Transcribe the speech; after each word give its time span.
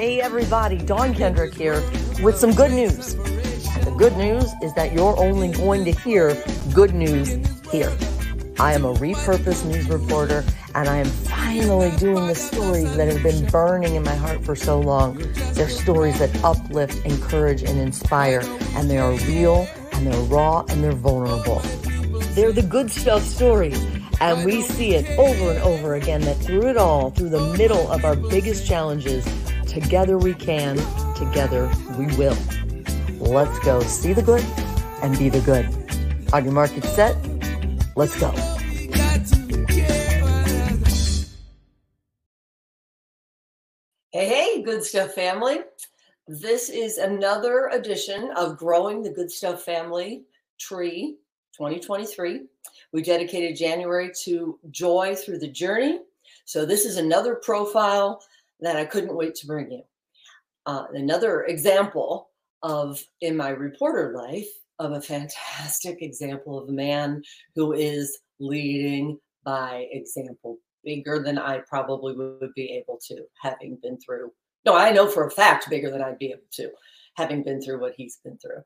Hey 0.00 0.18
everybody, 0.22 0.78
Dawn 0.78 1.12
Kendrick 1.12 1.52
here 1.52 1.82
with 2.22 2.38
some 2.38 2.52
good 2.52 2.70
news. 2.70 3.16
The 3.16 3.94
good 3.98 4.16
news 4.16 4.50
is 4.62 4.72
that 4.72 4.94
you're 4.94 5.14
only 5.18 5.52
going 5.52 5.84
to 5.84 5.90
hear 5.90 6.42
good 6.72 6.94
news 6.94 7.28
here. 7.70 7.94
I 8.58 8.72
am 8.72 8.86
a 8.86 8.94
repurposed 8.94 9.66
news 9.66 9.90
reporter 9.90 10.42
and 10.74 10.88
I 10.88 10.96
am 10.96 11.04
finally 11.04 11.94
doing 11.98 12.28
the 12.28 12.34
stories 12.34 12.96
that 12.96 13.12
have 13.12 13.22
been 13.22 13.44
burning 13.50 13.94
in 13.94 14.02
my 14.02 14.14
heart 14.14 14.42
for 14.42 14.56
so 14.56 14.80
long. 14.80 15.18
They're 15.52 15.68
stories 15.68 16.18
that 16.18 16.34
uplift, 16.42 17.04
encourage, 17.04 17.62
and 17.62 17.78
inspire, 17.78 18.40
and 18.76 18.88
they 18.88 18.96
are 18.96 19.12
real 19.28 19.68
and 19.92 20.06
they're 20.06 20.22
raw 20.22 20.64
and 20.70 20.82
they're 20.82 20.92
vulnerable. 20.92 21.58
They're 22.32 22.52
the 22.52 22.66
good 22.66 22.90
stuff 22.90 23.22
stories. 23.22 23.78
And 24.22 24.46
we 24.46 24.62
see 24.62 24.94
it 24.94 25.18
over 25.18 25.52
and 25.52 25.62
over 25.62 25.94
again 25.94 26.22
that 26.22 26.36
through 26.38 26.68
it 26.68 26.78
all, 26.78 27.10
through 27.10 27.30
the 27.30 27.54
middle 27.58 27.90
of 27.90 28.04
our 28.06 28.16
biggest 28.16 28.66
challenges, 28.66 29.26
together 29.70 30.18
we 30.18 30.34
can, 30.34 30.76
together 31.14 31.70
we 31.96 32.06
will. 32.16 32.36
Let's 33.20 33.56
go 33.60 33.80
see 33.82 34.12
the 34.12 34.22
good 34.22 34.44
and 35.00 35.16
be 35.16 35.28
the 35.28 35.40
good. 35.40 35.66
On 36.32 36.42
your 36.42 36.52
market 36.52 36.84
set, 36.84 37.16
let's 37.94 38.18
go. 38.18 38.32
Hey, 44.10 44.26
hey, 44.26 44.62
good 44.62 44.82
stuff 44.82 45.14
family. 45.14 45.60
This 46.26 46.68
is 46.68 46.98
another 46.98 47.68
edition 47.68 48.32
of 48.36 48.58
Growing 48.58 49.02
the 49.02 49.10
Good 49.10 49.30
Stuff 49.30 49.62
Family 49.62 50.24
Tree 50.58 51.16
2023. 51.56 52.42
We 52.92 53.02
dedicated 53.02 53.56
January 53.56 54.10
to 54.24 54.58
joy 54.72 55.14
through 55.14 55.38
the 55.38 55.48
journey. 55.48 56.00
So, 56.44 56.66
this 56.66 56.84
is 56.84 56.96
another 56.96 57.36
profile 57.36 58.20
that 58.62 58.76
I 58.76 58.84
couldn't 58.84 59.16
wait 59.16 59.34
to 59.36 59.46
bring 59.46 59.70
you. 59.70 59.82
Uh, 60.66 60.84
another 60.92 61.44
example 61.44 62.30
of, 62.62 63.02
in 63.20 63.36
my 63.36 63.50
reporter 63.50 64.12
life, 64.14 64.48
of 64.78 64.92
a 64.92 65.00
fantastic 65.00 65.98
example 66.02 66.58
of 66.58 66.68
a 66.68 66.72
man 66.72 67.22
who 67.54 67.72
is 67.72 68.18
leading 68.38 69.18
by 69.44 69.86
example, 69.92 70.58
bigger 70.84 71.22
than 71.22 71.38
I 71.38 71.60
probably 71.68 72.14
would 72.14 72.54
be 72.54 72.70
able 72.72 72.98
to, 73.08 73.24
having 73.40 73.78
been 73.82 73.98
through. 74.00 74.32
No, 74.66 74.76
I 74.76 74.92
know 74.92 75.06
for 75.06 75.26
a 75.26 75.30
fact 75.30 75.70
bigger 75.70 75.90
than 75.90 76.02
I'd 76.02 76.18
be 76.18 76.30
able 76.30 76.42
to, 76.52 76.70
having 77.16 77.42
been 77.42 77.62
through 77.62 77.80
what 77.80 77.94
he's 77.96 78.18
been 78.22 78.38
through. 78.38 78.62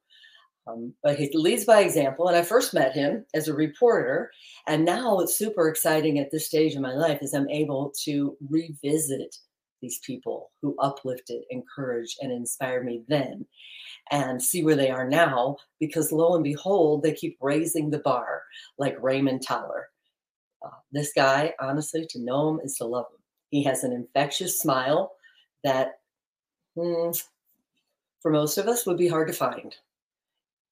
Um, 0.67 0.95
but 1.03 1.17
he 1.17 1.31
leads 1.35 1.65
by 1.65 1.81
example. 1.81 2.27
And 2.27 2.37
I 2.37 2.43
first 2.43 2.75
met 2.75 2.95
him 2.95 3.25
as 3.35 3.49
a 3.49 3.55
reporter. 3.55 4.31
And 4.67 4.85
now 4.85 5.21
it's 5.21 5.37
super 5.37 5.69
exciting 5.69 6.19
at 6.19 6.31
this 6.31 6.47
stage 6.47 6.75
in 6.75 6.83
my 6.83 6.95
life 6.95 7.19
as 7.23 7.35
I'm 7.35 7.49
able 7.51 7.93
to 8.05 8.37
revisit 8.49 9.37
these 9.85 9.99
people 9.99 10.51
who 10.63 10.75
uplifted, 10.79 11.43
encouraged, 11.51 12.17
and 12.23 12.33
inspired 12.33 12.87
me 12.87 13.03
then 13.07 13.45
and 14.11 14.43
see 14.43 14.65
where 14.65 14.77
they 14.77 14.91
are 14.91 15.07
now 15.07 15.57
because 15.79 16.11
lo 16.11 16.35
and 16.35 16.43
behold, 16.43 17.03
they 17.03 17.13
keep 17.13 17.37
raising 17.43 17.91
the 17.91 17.99
bar 17.99 18.43
like 18.79 18.97
Raymond 19.03 19.43
Towler. 19.47 19.89
Uh, 20.65 20.71
this 20.91 21.13
guy, 21.15 21.53
honestly, 21.61 22.07
to 22.09 22.19
know 22.19 22.49
him 22.49 22.61
is 22.65 22.77
to 22.77 22.87
love 22.87 23.05
him. 23.13 23.21
He 23.51 23.63
has 23.65 23.85
an 23.85 23.93
infectious 23.93 24.59
smile 24.59 25.13
that, 25.65 25.99
hmm, 26.75 27.11
for 28.21 28.31
most 28.31 28.57
of 28.57 28.67
us, 28.67 28.87
would 28.87 28.97
be 28.97 29.09
hard 29.09 29.29
to 29.29 29.35
find 29.35 29.75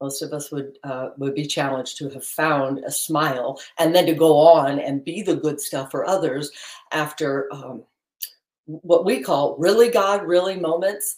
most 0.02 0.20
of 0.20 0.32
us 0.32 0.50
would 0.50 0.78
uh, 0.82 1.10
would 1.16 1.34
be 1.34 1.46
challenged 1.46 1.96
to 1.96 2.08
have 2.10 2.24
found 2.24 2.80
a 2.80 2.90
smile 2.90 3.60
and 3.78 3.94
then 3.94 4.04
to 4.04 4.14
go 4.14 4.36
on 4.36 4.80
and 4.80 5.04
be 5.04 5.22
the 5.22 5.36
good 5.36 5.60
stuff 5.60 5.92
for 5.92 6.04
others 6.04 6.50
after 6.90 7.48
um, 7.54 7.84
what 8.66 9.04
we 9.04 9.22
call 9.22 9.56
really 9.58 9.90
God, 9.90 10.26
really 10.26 10.58
moments. 10.58 11.16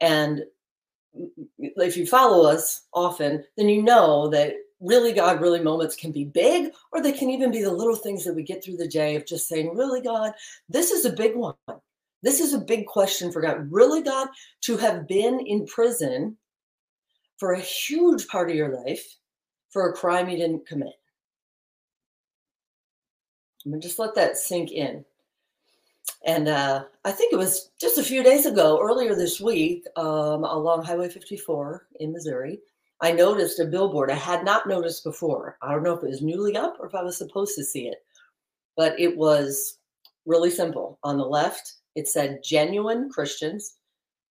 And 0.00 0.42
if 1.58 1.96
you 1.96 2.06
follow 2.06 2.48
us 2.48 2.82
often, 2.92 3.44
then 3.56 3.68
you 3.68 3.82
know 3.82 4.28
that 4.28 4.54
really 4.80 5.12
God, 5.12 5.40
really 5.40 5.60
moments 5.60 5.96
can 5.96 6.12
be 6.12 6.24
big, 6.24 6.72
or 6.92 7.02
they 7.02 7.12
can 7.12 7.30
even 7.30 7.50
be 7.50 7.62
the 7.62 7.72
little 7.72 7.96
things 7.96 8.24
that 8.24 8.34
we 8.34 8.42
get 8.42 8.62
through 8.62 8.76
the 8.76 8.88
day 8.88 9.16
of 9.16 9.26
just 9.26 9.48
saying, 9.48 9.74
really 9.74 10.02
God, 10.02 10.32
this 10.68 10.90
is 10.90 11.04
a 11.04 11.12
big 11.12 11.34
one. 11.34 11.54
This 12.22 12.40
is 12.40 12.54
a 12.54 12.58
big 12.58 12.86
question 12.86 13.30
for 13.30 13.40
God. 13.40 13.70
Really, 13.70 14.02
God, 14.02 14.28
to 14.62 14.76
have 14.76 15.06
been 15.06 15.40
in 15.40 15.66
prison 15.66 16.36
for 17.38 17.52
a 17.52 17.60
huge 17.60 18.26
part 18.26 18.50
of 18.50 18.56
your 18.56 18.84
life 18.84 19.16
for 19.70 19.88
a 19.88 19.92
crime 19.92 20.28
you 20.28 20.36
didn't 20.36 20.66
commit. 20.66 20.94
I'm 23.64 23.72
mean, 23.72 23.80
just 23.80 23.98
let 23.98 24.14
that 24.14 24.36
sink 24.36 24.72
in. 24.72 25.04
And 26.24 26.48
uh, 26.48 26.84
I 27.04 27.12
think 27.12 27.32
it 27.32 27.36
was 27.36 27.70
just 27.80 27.98
a 27.98 28.02
few 28.02 28.22
days 28.22 28.46
ago, 28.46 28.80
earlier 28.82 29.14
this 29.14 29.40
week, 29.40 29.84
um, 29.96 30.44
along 30.44 30.84
Highway 30.84 31.08
54 31.08 31.86
in 32.00 32.12
Missouri, 32.12 32.58
I 33.00 33.12
noticed 33.12 33.60
a 33.60 33.64
billboard 33.64 34.10
I 34.10 34.14
had 34.14 34.44
not 34.44 34.66
noticed 34.66 35.04
before. 35.04 35.58
I 35.62 35.72
don't 35.72 35.82
know 35.82 35.96
if 35.96 36.02
it 36.02 36.08
was 36.08 36.22
newly 36.22 36.56
up 36.56 36.76
or 36.80 36.86
if 36.86 36.94
I 36.94 37.02
was 37.02 37.16
supposed 37.16 37.54
to 37.56 37.64
see 37.64 37.88
it, 37.88 37.98
but 38.76 38.98
it 38.98 39.16
was 39.16 39.78
really 40.24 40.50
simple. 40.50 40.98
On 41.04 41.16
the 41.16 41.24
left, 41.24 41.74
it 41.94 42.08
said 42.08 42.42
genuine 42.42 43.10
Christians. 43.10 43.76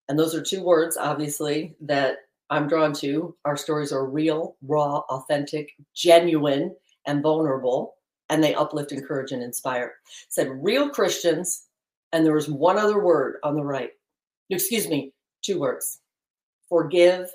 And 0.10 0.18
those 0.18 0.36
are 0.36 0.42
two 0.42 0.64
words, 0.64 0.98
obviously, 0.98 1.76
that 1.82 2.18
I'm 2.50 2.68
drawn 2.68 2.94
to. 2.94 3.36
Our 3.46 3.58
stories 3.58 3.92
are 3.92 4.06
real, 4.06 4.56
raw, 4.64 5.00
authentic, 5.10 5.72
genuine, 5.96 6.76
and 7.08 7.24
vulnerable, 7.24 7.96
and 8.30 8.44
they 8.44 8.54
uplift, 8.54 8.92
encourage, 8.92 9.32
and 9.32 9.44
inspire. 9.44 9.96
It 10.28 10.34
said 10.34 10.64
real 10.64 10.90
Christians, 10.90 11.65
and 12.16 12.26
there 12.26 12.34
was 12.34 12.48
one 12.48 12.78
other 12.78 13.00
word 13.00 13.40
on 13.44 13.56
the 13.56 13.64
right. 13.64 13.92
Excuse 14.50 14.88
me, 14.88 15.12
two 15.42 15.60
words. 15.60 16.00
Forgive 16.70 17.30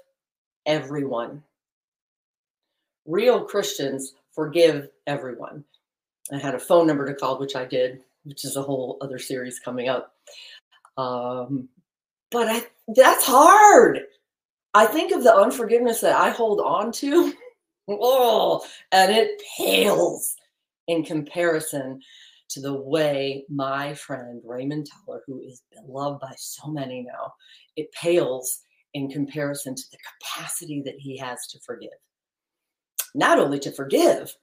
everyone. 0.64 1.42
Real 3.04 3.44
Christians 3.44 4.14
forgive 4.32 4.88
everyone. 5.06 5.64
I 6.32 6.38
had 6.38 6.54
a 6.54 6.58
phone 6.58 6.86
number 6.86 7.06
to 7.06 7.14
call, 7.14 7.38
which 7.38 7.56
I 7.56 7.66
did, 7.66 8.00
which 8.24 8.46
is 8.46 8.56
a 8.56 8.62
whole 8.62 8.96
other 9.02 9.18
series 9.18 9.58
coming 9.58 9.90
up. 9.90 10.14
Um, 10.96 11.68
but 12.30 12.48
I, 12.48 12.62
that's 12.88 13.26
hard. 13.26 14.00
I 14.72 14.86
think 14.86 15.12
of 15.12 15.24
the 15.24 15.34
unforgiveness 15.34 16.00
that 16.00 16.18
I 16.18 16.30
hold 16.30 16.60
on 16.60 16.90
to, 16.92 17.34
oh, 17.88 18.64
and 18.92 19.12
it 19.12 19.42
pales 19.58 20.36
in 20.88 21.04
comparison 21.04 22.00
to 22.50 22.60
the 22.60 22.74
way 22.74 23.44
my 23.48 23.94
friend 23.94 24.40
Raymond 24.44 24.88
Towler, 24.90 25.22
who 25.26 25.40
is 25.40 25.62
beloved 25.72 26.20
by 26.20 26.32
so 26.36 26.68
many 26.68 27.02
now, 27.02 27.32
it 27.76 27.92
pales 27.92 28.60
in 28.94 29.08
comparison 29.08 29.74
to 29.74 29.82
the 29.92 29.98
capacity 30.20 30.82
that 30.84 30.98
he 30.98 31.16
has 31.16 31.46
to 31.48 31.58
forgive. 31.60 31.90
Not 33.14 33.38
only 33.38 33.58
to 33.60 33.72
forgive, 33.72 34.34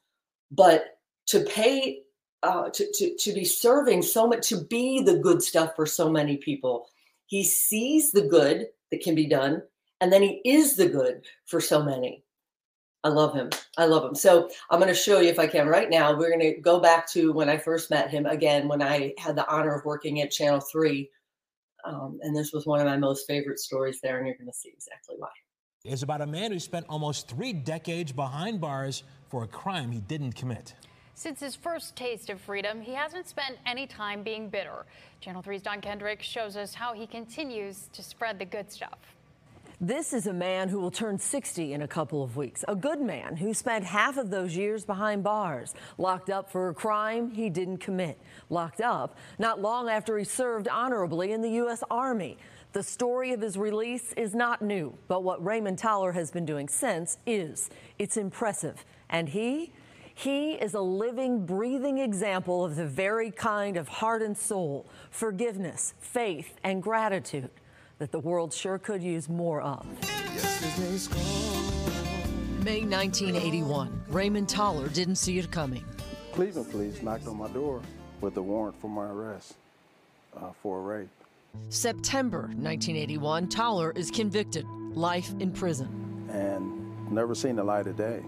but 0.52 1.00
to 1.28 1.42
pay, 1.42 2.02
uh, 2.44 2.70
to, 2.70 2.92
to, 2.94 3.16
to 3.16 3.34
be 3.34 3.46
serving 3.46 4.02
so 4.02 4.28
much, 4.28 4.48
to 4.50 4.64
be 4.66 5.02
the 5.02 5.18
good 5.18 5.42
stuff 5.42 5.72
for 5.76 5.86
so 5.86 6.10
many 6.10 6.38
people. 6.38 6.88
He 7.26 7.44
sees 7.44 8.12
the 8.12 8.28
good 8.28 8.68
that 8.92 9.02
can 9.02 9.16
be 9.16 9.28
done 9.28 9.62
and 10.02 10.12
then 10.12 10.22
he 10.22 10.42
is 10.46 10.76
the 10.76 10.88
good 10.88 11.26
for 11.46 11.60
so 11.60 11.84
many. 11.84 12.24
I 13.04 13.10
love 13.10 13.34
him. 13.34 13.50
I 13.78 13.86
love 13.86 14.04
him. 14.04 14.16
So 14.16 14.50
I'm 14.70 14.80
going 14.80 14.94
to 14.94 15.00
show 15.00 15.20
you 15.20 15.30
if 15.30 15.40
I 15.40 15.48
can 15.48 15.68
right 15.68 15.90
now. 15.90 16.18
We're 16.18 16.30
going 16.30 16.56
to 16.56 16.60
go 16.60 16.80
back 16.80 17.10
to 17.12 17.32
when 17.32 17.48
I 17.48 17.58
first 17.58 17.90
met 17.90 18.10
him 18.10 18.26
again, 18.26 18.68
when 18.68 18.82
I 18.82 19.14
had 19.18 19.36
the 19.36 19.48
honor 19.48 19.76
of 19.76 19.86
working 19.86 20.22
at 20.22 20.32
Channel 20.32 20.60
3. 20.60 21.10
Um, 21.86 22.20
and 22.22 22.36
this 22.36 22.52
was 22.52 22.66
one 22.66 22.80
of 22.80 22.86
my 22.86 22.98
most 22.98 23.28
favorite 23.28 23.60
stories 23.60 24.00
there, 24.02 24.18
and 24.18 24.28
you're 24.28 24.36
going 24.36 24.48
to 24.52 24.58
see 24.58 24.70
exactly 24.74 25.16
why. 25.18 25.30
It's 25.86 26.02
about 26.02 26.22
a 26.22 26.28
man 26.28 26.52
who 26.52 26.60
spent 26.60 26.86
almost 26.90 27.30
three 27.30 27.54
decades 27.54 28.12
behind 28.12 28.60
bars 28.60 29.04
for 29.30 29.44
a 29.44 29.48
crime 29.48 29.92
he 29.92 30.02
didn't 30.02 30.34
commit. 30.34 30.74
Since 31.14 31.40
his 31.40 31.56
first 31.56 31.96
taste 31.96 32.30
of 32.30 32.42
freedom, 32.42 32.82
he 32.82 32.94
hasn't 32.94 33.28
spent 33.28 33.58
any 33.66 33.88
time 33.88 34.22
being 34.22 34.50
bitter. 34.50 34.86
Channel 35.22 35.42
3's 35.42 35.62
Dawn 35.62 35.82
Kendrick 35.82 36.22
shows 36.22 36.58
us 36.58 36.74
how 36.74 36.94
he 36.94 37.08
continues 37.08 37.90
to 37.94 38.04
spread 38.04 38.38
the 38.38 38.46
good 38.46 38.72
stuff. 38.72 39.00
This 39.80 40.12
is 40.12 40.26
a 40.26 40.34
man 40.34 40.70
who 40.70 40.80
will 40.80 40.90
turn 40.90 41.20
60 41.20 41.74
in 41.74 41.84
a 41.84 41.88
couple 41.88 42.24
of 42.24 42.36
weeks. 42.36 42.66
A 42.68 42.76
good 42.76 43.00
man 43.00 43.36
who 43.38 43.54
spent 43.54 43.86
half 43.86 44.18
of 44.18 44.32
those 44.32 44.56
years 44.56 44.84
behind 44.84 45.24
bars, 45.24 45.76
locked 46.00 46.32
up 46.32 46.52
for 46.52 46.70
a 46.70 46.74
crime 46.74 47.30
he 47.30 47.52
didn't 47.52 47.78
commit. 47.78 48.20
Locked 48.50 48.82
up 48.82 49.16
not 49.38 49.62
long 49.62 49.88
after 49.88 50.18
he 50.18 50.24
served 50.24 50.68
honorably 50.68 51.32
in 51.32 51.44
the 51.44 51.52
U.S. 51.52 51.84
Army. 51.92 52.40
The 52.74 52.82
story 52.82 53.34
of 53.34 53.42
his 53.42 53.56
release 53.56 54.14
is 54.14 54.34
not 54.34 54.64
new, 54.64 54.98
but 55.08 55.22
what 55.22 55.46
Raymond 55.46 55.78
Towler 55.78 56.14
has 56.14 56.32
been 56.32 56.46
doing 56.46 56.68
since 56.68 57.20
is. 57.28 57.70
It's 58.00 58.18
impressive. 58.18 58.84
And 59.12 59.30
he? 59.30 59.74
He 60.16 60.54
is 60.54 60.74
a 60.74 60.82
living, 60.82 61.46
breathing 61.46 62.00
example 62.00 62.66
of 62.66 62.78
the 62.78 62.88
very 62.88 63.30
kind 63.30 63.78
of 63.78 63.88
heart 63.88 64.24
and 64.24 64.36
soul, 64.36 64.90
forgiveness, 65.12 65.94
faith, 66.00 66.56
and 66.64 66.82
gratitude 66.82 67.52
that 68.00 68.12
the 68.12 68.20
world 68.20 68.54
sure 68.54 68.78
could 68.78 69.02
use 69.02 69.28
more 69.30 69.62
of. 69.62 69.86
May 72.64 72.82
1981. 72.84 74.04
Raymond 74.10 74.50
Towler 74.50 74.90
didn't 74.90 75.16
see 75.16 75.40
it 75.40 75.52
coming. 75.52 75.86
Cleveland 76.34 76.70
police 76.70 77.02
knocked 77.02 77.28
on 77.28 77.38
my 77.38 77.48
door 77.50 77.82
with 78.22 78.38
a 78.38 78.42
warrant 78.42 78.80
for 78.80 78.90
my 78.90 79.06
arrest 79.08 79.56
uh, 80.36 80.52
for 80.62 80.80
a 80.80 80.82
rape. 80.82 81.10
September 81.70 82.42
1981, 82.42 83.50
Towler 83.50 83.92
is 83.96 84.12
convicted, 84.12 84.66
life 84.94 85.34
in 85.40 85.52
prison. 85.52 86.28
And 86.32 87.12
never 87.12 87.34
seen 87.34 87.56
the 87.56 87.64
light 87.64 87.88
of 87.88 87.98
day. 87.98 88.22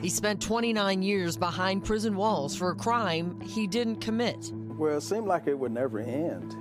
He 0.00 0.08
spent 0.08 0.40
29 0.40 1.02
years 1.02 1.36
behind 1.36 1.84
prison 1.84 2.16
walls 2.16 2.56
for 2.56 2.70
a 2.70 2.74
crime 2.74 3.40
he 3.40 3.66
didn't 3.66 3.96
commit. 3.96 4.52
Well, 4.78 4.98
it 4.98 5.02
seemed 5.02 5.26
like 5.26 5.46
it 5.46 5.58
would 5.58 5.72
never 5.72 5.98
end. 6.00 6.54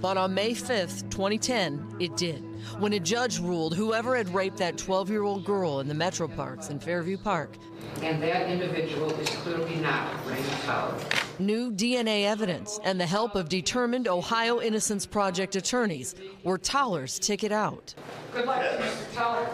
But 0.00 0.16
on 0.16 0.32
May 0.32 0.52
5th, 0.52 1.10
2010, 1.10 1.96
it 1.98 2.16
did, 2.16 2.44
when 2.78 2.92
a 2.92 3.00
judge 3.00 3.40
ruled 3.40 3.74
whoever 3.74 4.16
had 4.16 4.32
raped 4.32 4.58
that 4.58 4.78
12 4.78 5.10
year 5.10 5.24
old 5.24 5.44
girl 5.44 5.80
in 5.80 5.88
the 5.88 5.94
Metro 5.94 6.28
Parks 6.28 6.70
in 6.70 6.78
Fairview 6.78 7.18
Park. 7.18 7.56
And 8.02 8.22
that 8.22 8.48
individual 8.48 9.10
is 9.18 9.28
clearly 9.28 9.74
not 9.76 10.14
Raymond 10.24 10.46
Towler. 10.62 10.96
New 11.40 11.72
DNA 11.72 12.24
evidence 12.26 12.78
and 12.84 13.00
the 13.00 13.06
help 13.06 13.34
of 13.34 13.48
determined 13.48 14.06
Ohio 14.06 14.60
Innocence 14.60 15.04
Project 15.04 15.56
attorneys 15.56 16.14
were 16.44 16.58
Towler's 16.58 17.18
ticket 17.18 17.50
out. 17.50 17.94
Good 18.32 18.46
luck, 18.46 18.62
Mr. 18.62 19.14
Towler. 19.14 19.48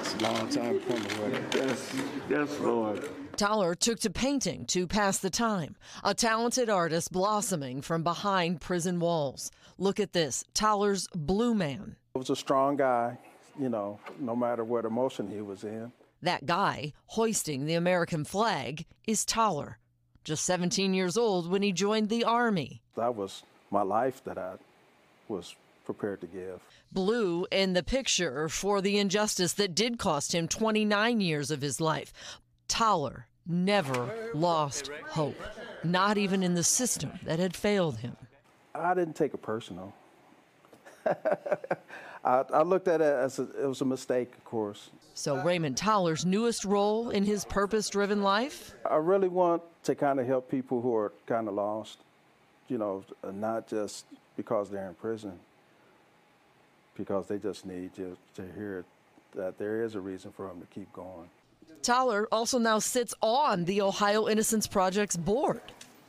It's 0.00 0.14
a 0.14 0.18
long 0.22 0.48
time 0.48 0.80
coming. 0.80 1.44
Yes, 1.54 1.96
yes, 2.30 2.58
Lord. 2.60 3.08
Towler 3.38 3.76
took 3.76 4.00
to 4.00 4.10
painting 4.10 4.64
to 4.66 4.88
pass 4.88 5.18
the 5.18 5.30
time, 5.30 5.76
a 6.02 6.12
talented 6.12 6.68
artist 6.68 7.12
blossoming 7.12 7.80
from 7.82 8.02
behind 8.02 8.60
prison 8.60 8.98
walls. 8.98 9.52
Look 9.78 10.00
at 10.00 10.12
this 10.12 10.42
Towler's 10.54 11.06
Blue 11.14 11.54
Man. 11.54 11.94
He 12.14 12.18
was 12.18 12.30
a 12.30 12.36
strong 12.36 12.76
guy, 12.76 13.16
you 13.56 13.68
know, 13.68 14.00
no 14.18 14.34
matter 14.34 14.64
what 14.64 14.84
emotion 14.84 15.30
he 15.30 15.40
was 15.40 15.62
in. 15.62 15.92
That 16.20 16.46
guy 16.46 16.92
hoisting 17.06 17.64
the 17.64 17.74
American 17.74 18.24
flag 18.24 18.84
is 19.06 19.24
Towler, 19.24 19.78
just 20.24 20.44
17 20.44 20.92
years 20.92 21.16
old 21.16 21.48
when 21.48 21.62
he 21.62 21.70
joined 21.70 22.08
the 22.08 22.24
Army. 22.24 22.82
That 22.96 23.14
was 23.14 23.44
my 23.70 23.82
life 23.82 24.20
that 24.24 24.36
I 24.36 24.54
was 25.28 25.54
prepared 25.84 26.20
to 26.22 26.26
give. 26.26 26.60
Blue 26.90 27.46
in 27.52 27.74
the 27.74 27.84
picture 27.84 28.48
for 28.48 28.80
the 28.80 28.98
injustice 28.98 29.52
that 29.52 29.76
did 29.76 29.96
cost 29.96 30.34
him 30.34 30.48
29 30.48 31.20
years 31.20 31.52
of 31.52 31.62
his 31.62 31.80
life. 31.80 32.12
Towler 32.68 33.26
never 33.46 34.30
lost 34.34 34.90
hope, 35.08 35.40
not 35.82 36.18
even 36.18 36.42
in 36.42 36.54
the 36.54 36.62
system 36.62 37.10
that 37.24 37.38
had 37.38 37.56
failed 37.56 37.98
him. 37.98 38.16
I 38.74 38.94
didn't 38.94 39.14
take 39.14 39.34
it 39.34 39.42
personal. 39.42 39.92
I, 42.24 42.44
I, 42.52 42.62
looked 42.62 42.88
at 42.88 43.00
it 43.00 43.04
as 43.04 43.38
a, 43.38 43.48
it 43.62 43.66
was 43.66 43.80
a 43.80 43.84
mistake, 43.84 44.32
of 44.36 44.44
course. 44.44 44.90
So, 45.14 45.42
Raymond 45.42 45.76
Towler's 45.76 46.26
newest 46.26 46.64
role 46.64 47.10
in 47.10 47.24
his 47.24 47.44
purpose 47.44 47.88
driven 47.88 48.22
life? 48.22 48.74
I 48.88 48.96
really 48.96 49.28
want 49.28 49.62
to 49.84 49.94
kind 49.94 50.20
of 50.20 50.26
help 50.26 50.50
people 50.50 50.80
who 50.80 50.94
are 50.94 51.12
kind 51.26 51.48
of 51.48 51.54
lost, 51.54 51.98
you 52.68 52.78
know, 52.78 53.04
uh, 53.24 53.30
not 53.30 53.66
just 53.66 54.04
because 54.36 54.70
they're 54.70 54.86
in 54.86 54.94
prison, 54.94 55.38
because 56.96 57.26
they 57.26 57.38
just 57.38 57.64
need 57.64 57.94
to, 57.94 58.16
to 58.34 58.42
hear 58.54 58.84
that 59.34 59.58
there 59.58 59.82
is 59.82 59.94
a 59.94 60.00
reason 60.00 60.30
for 60.32 60.46
them 60.48 60.60
to 60.60 60.66
keep 60.66 60.92
going. 60.92 61.28
Towler 61.82 62.28
also 62.32 62.58
now 62.58 62.78
sits 62.78 63.14
on 63.22 63.64
the 63.64 63.80
Ohio 63.82 64.28
Innocence 64.28 64.66
Project's 64.66 65.16
board. 65.16 65.60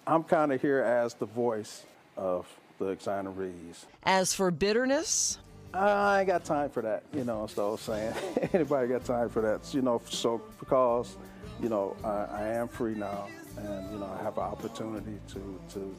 I'm 0.07 0.23
kind 0.23 0.51
of 0.51 0.61
here 0.61 0.79
as 0.79 1.13
the 1.13 1.25
voice 1.25 1.83
of 2.17 2.47
the 2.79 2.95
exonerees. 2.95 3.85
As 4.03 4.33
for 4.33 4.51
bitterness, 4.51 5.37
I 5.73 6.19
ain't 6.19 6.27
got 6.27 6.43
time 6.45 6.69
for 6.69 6.81
that, 6.81 7.03
you 7.13 7.23
know, 7.23 7.47
so 7.47 7.67
I 7.67 7.71
was 7.71 7.81
saying. 7.81 8.13
Anybody 8.53 8.87
got 8.87 9.05
time 9.05 9.29
for 9.29 9.41
that? 9.41 9.73
You 9.73 9.81
know, 9.81 10.01
so 10.09 10.41
because, 10.59 11.15
you 11.61 11.69
know, 11.69 11.95
I, 12.03 12.25
I 12.25 12.43
am 12.55 12.67
free 12.67 12.95
now 12.95 13.27
and, 13.57 13.91
you 13.91 13.99
know, 13.99 14.09
I 14.19 14.23
have 14.23 14.37
an 14.37 14.43
opportunity 14.43 15.19
to, 15.29 15.59
to, 15.73 15.95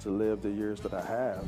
to 0.00 0.10
live 0.10 0.42
the 0.42 0.50
years 0.50 0.80
that 0.80 0.92
I 0.92 1.02
have. 1.02 1.44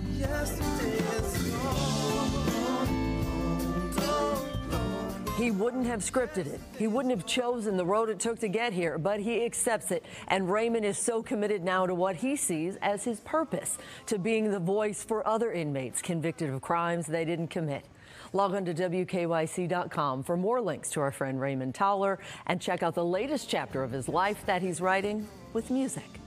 He 5.40 5.50
wouldn't 5.50 5.86
have 5.86 6.00
scripted 6.00 6.44
it. 6.44 6.60
He 6.78 6.86
wouldn't 6.86 7.16
have 7.16 7.24
chosen 7.24 7.78
the 7.78 7.84
road 7.86 8.10
it 8.10 8.20
took 8.20 8.38
to 8.40 8.48
get 8.48 8.74
here, 8.74 8.98
but 8.98 9.20
he 9.20 9.42
accepts 9.46 9.90
it. 9.90 10.04
And 10.28 10.52
Raymond 10.52 10.84
is 10.84 10.98
so 10.98 11.22
committed 11.22 11.64
now 11.64 11.86
to 11.86 11.94
what 11.94 12.14
he 12.14 12.36
sees 12.36 12.76
as 12.82 13.04
his 13.04 13.20
purpose, 13.20 13.78
to 14.04 14.18
being 14.18 14.50
the 14.50 14.58
voice 14.58 15.02
for 15.02 15.26
other 15.26 15.50
inmates 15.50 16.02
convicted 16.02 16.50
of 16.50 16.60
crimes 16.60 17.06
they 17.06 17.24
didn't 17.24 17.48
commit. 17.48 17.86
Log 18.34 18.54
on 18.54 18.66
to 18.66 18.74
WKYC.com 18.74 20.24
for 20.24 20.36
more 20.36 20.60
links 20.60 20.90
to 20.90 21.00
our 21.00 21.10
friend 21.10 21.40
Raymond 21.40 21.74
Towler 21.74 22.18
and 22.46 22.60
check 22.60 22.82
out 22.82 22.94
the 22.94 23.02
latest 23.02 23.48
chapter 23.48 23.82
of 23.82 23.90
his 23.90 24.10
life 24.10 24.44
that 24.44 24.60
he's 24.60 24.82
writing 24.82 25.26
with 25.54 25.70
music. 25.70 26.20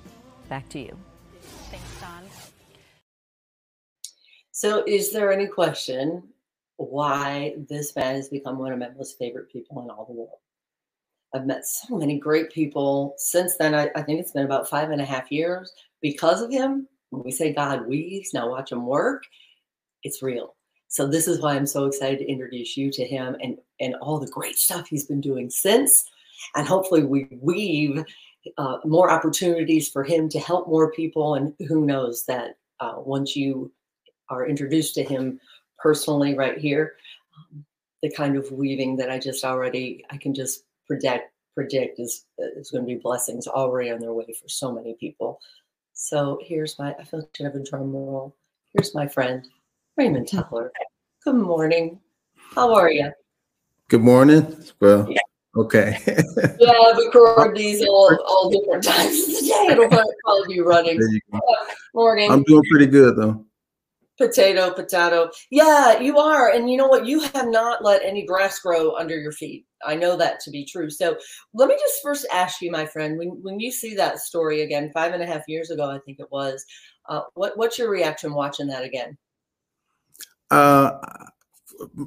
Back 0.50 0.68
to 0.69 0.80
you. 0.80 0.98
Thanks, 1.69 2.01
Dawn. 2.01 2.24
So, 4.51 4.83
is 4.88 5.12
there 5.12 5.31
any 5.31 5.45
question 5.45 6.32
why 6.78 7.56
this 7.70 7.96
man 7.96 8.16
has 8.16 8.30
become 8.30 8.58
one 8.58 8.72
of 8.72 8.80
my 8.80 8.90
most 8.98 9.18
favorite 9.18 9.52
people 9.52 9.81
in 9.81 9.90
all 9.90 10.06
the 10.06 10.14
world. 10.14 10.40
I've 11.34 11.46
met 11.46 11.66
so 11.66 11.98
many 11.98 12.20
great 12.20 12.52
people 12.52 13.16
since 13.18 13.58
then. 13.58 13.74
I, 13.74 13.90
I, 13.96 14.04
think 14.04 14.20
it's 14.20 14.31
been 14.31 14.46
about 14.46 14.70
five 14.70 14.92
and 14.92 15.02
a 15.02 15.06
half 15.06 15.31
years 15.31 15.74
because 16.02 16.42
of 16.42 16.52
him. 16.52 16.88
When 17.10 17.24
we 17.24 17.31
say 17.31 17.54
God 17.54 17.88
weaves, 17.88 18.34
now 18.34 18.50
watch 18.50 18.72
him 18.72 18.86
work, 18.86 19.24
it's 20.04 20.22
real. 20.22 20.56
So 20.88 21.08
this 21.08 21.28
is 21.28 21.42
why 21.42 21.56
I'm 21.56 21.66
so 21.66 21.86
excited 21.86 22.20
to 22.20 22.31
introduce 22.31 22.78
you 22.78 22.92
to 22.92 23.06
him 23.06 23.36
and, 23.42 23.58
and 23.80 23.96
all 23.96 24.19
the 24.19 24.28
great 24.28 24.58
stuff 24.58 24.88
he's 24.88 25.06
been 25.06 25.22
doing 25.22 25.50
since. 25.50 26.06
And 26.56 26.68
hopefully 26.68 27.04
we 27.04 27.28
weave 27.42 28.04
uh, 28.58 28.78
more 28.86 29.10
opportunities 29.10 29.90
for 29.90 30.04
him 30.04 30.30
to 30.30 30.40
help 30.40 30.68
more 30.68 30.92
people. 30.92 31.36
And 31.36 31.54
who 31.68 31.86
knows 31.86 32.26
that 32.26 32.58
uh, 32.80 32.94
once 32.98 33.36
you 33.36 33.72
are 34.30 34.48
introduced 34.48 34.94
to 34.96 35.04
him 35.04 35.40
personally 35.83 36.33
right 36.33 36.57
here 36.57 36.94
um, 37.38 37.63
the 38.01 38.09
kind 38.12 38.38
of 38.38 38.50
weaving 38.51 38.95
that 38.95 39.12
i 39.12 39.19
just 39.19 39.44
already 39.44 40.03
i 40.09 40.18
can 40.18 40.33
just 40.33 40.63
predict 40.88 41.31
predict 41.53 42.00
is 42.00 42.25
is 42.57 42.71
going 42.71 42.83
to 42.83 42.88
be 42.88 43.00
blessings 43.00 43.45
already 43.45 43.91
on 43.91 44.00
their 44.00 44.13
way 44.13 44.33
for 44.41 44.47
so 44.47 44.71
many 44.71 44.95
people 45.00 45.39
so 45.94 46.39
here's 46.41 46.80
my 46.80 46.95
i 47.00 47.03
feel 47.03 47.19
like 47.19 47.27
I 47.27 47.38
should 47.38 47.45
have 47.45 47.56
a 47.56 47.63
drum 47.63 47.91
roll 47.91 48.33
here's 48.74 48.95
my 48.95 49.07
friend 49.07 49.45
raymond 49.97 50.30
Towler. 50.30 50.71
good 51.25 51.35
morning 51.35 51.99
how 52.56 52.73
are 52.73 52.90
you 52.90 53.11
good 53.90 54.02
morning 54.02 54.56
well 54.80 55.06
yeah. 55.09 55.19
Okay. 55.56 55.99
yeah, 56.59 56.73
we 56.97 57.06
record 57.06 57.56
these 57.56 57.85
all, 57.85 58.18
all 58.25 58.49
different 58.49 58.83
times 58.83 59.19
of 59.19 59.28
the 59.28 59.42
day. 59.42 59.73
It'll 59.73 59.87
probably 59.87 60.56
be 60.56 60.61
running. 60.61 60.99
Morning. 61.94 62.31
I'm 62.31 62.42
doing 62.44 62.63
pretty 62.71 62.87
good 62.87 63.16
though. 63.16 63.45
Potato, 64.18 64.72
potato. 64.72 65.32
Yeah, 65.50 66.00
you 66.00 66.20
are. 66.20 66.52
And 66.52 66.70
you 66.70 66.78
know 66.78 66.88
what? 66.88 67.08
You 67.08 67.22
have 67.22 67.48
not 67.48 67.84
let 67.84 68.04
any 68.04 68.26
grass 68.26 68.60
grow 68.60 68.96
under 68.96 69.20
your 69.20 69.32
feet. 69.32 69.66
I 69.86 69.96
know 69.96 70.16
that 70.18 70.40
to 70.42 70.52
be 70.52 70.66
true. 70.66 70.90
So 70.90 71.18
let 71.54 71.68
me 71.68 71.76
just 71.80 72.02
first 72.04 72.28
ask 72.32 72.62
you, 72.62 72.72
my 72.72 72.86
friend, 72.86 73.18
when, 73.18 73.30
when 73.42 73.60
you 73.60 73.72
see 73.72 73.96
that 73.96 74.20
story 74.20 74.62
again, 74.62 74.92
five 74.94 75.14
and 75.14 75.24
a 75.24 75.26
half 75.26 75.42
years 75.48 75.72
ago, 75.72 75.90
I 75.90 76.00
think 76.06 76.20
it 76.20 76.32
was, 76.32 76.64
uh, 77.10 77.22
what, 77.34 77.58
what's 77.58 77.80
your 77.80 77.90
reaction 77.90 78.34
watching 78.34 78.68
that 78.68 78.84
again? 78.84 79.18
Uh, 80.52 80.92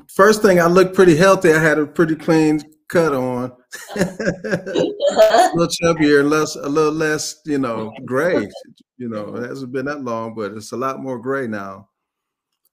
first 0.08 0.42
thing, 0.42 0.60
I 0.60 0.66
looked 0.66 0.94
pretty 0.94 1.16
healthy. 1.16 1.52
I 1.52 1.60
had 1.60 1.78
a 1.78 1.86
pretty 1.86 2.14
clean 2.14 2.60
cut 2.88 3.12
on, 3.12 3.52
a 3.96 4.00
little 5.54 5.68
chubbier, 5.82 6.28
less, 6.28 6.54
a 6.54 6.68
little 6.68 6.92
less, 6.92 7.40
you 7.44 7.58
know, 7.58 7.92
gray. 8.04 8.48
You 8.96 9.08
know, 9.08 9.34
it 9.36 9.48
hasn't 9.48 9.72
been 9.72 9.86
that 9.86 10.02
long, 10.02 10.34
but 10.34 10.52
it's 10.52 10.72
a 10.72 10.76
lot 10.76 11.00
more 11.02 11.18
gray 11.18 11.48
now. 11.48 11.88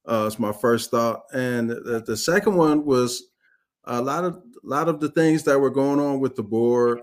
Uh, 0.06 0.26
it's 0.28 0.40
my 0.40 0.52
first 0.52 0.92
thought, 0.92 1.24
and 1.34 1.70
the, 1.70 2.04
the, 2.06 2.18
second 2.18 2.56
one 2.56 2.84
was 2.84 3.24
a 3.86 4.02
lot 4.02 4.26
of 4.26 4.36
a 4.36 4.68
lot 4.68 4.90
of 4.90 5.00
the 5.00 5.10
things 5.10 5.44
that 5.44 5.58
were 5.58 5.70
going 5.70 6.00
on 6.00 6.20
with 6.20 6.36
the 6.36 6.44
board 6.44 7.00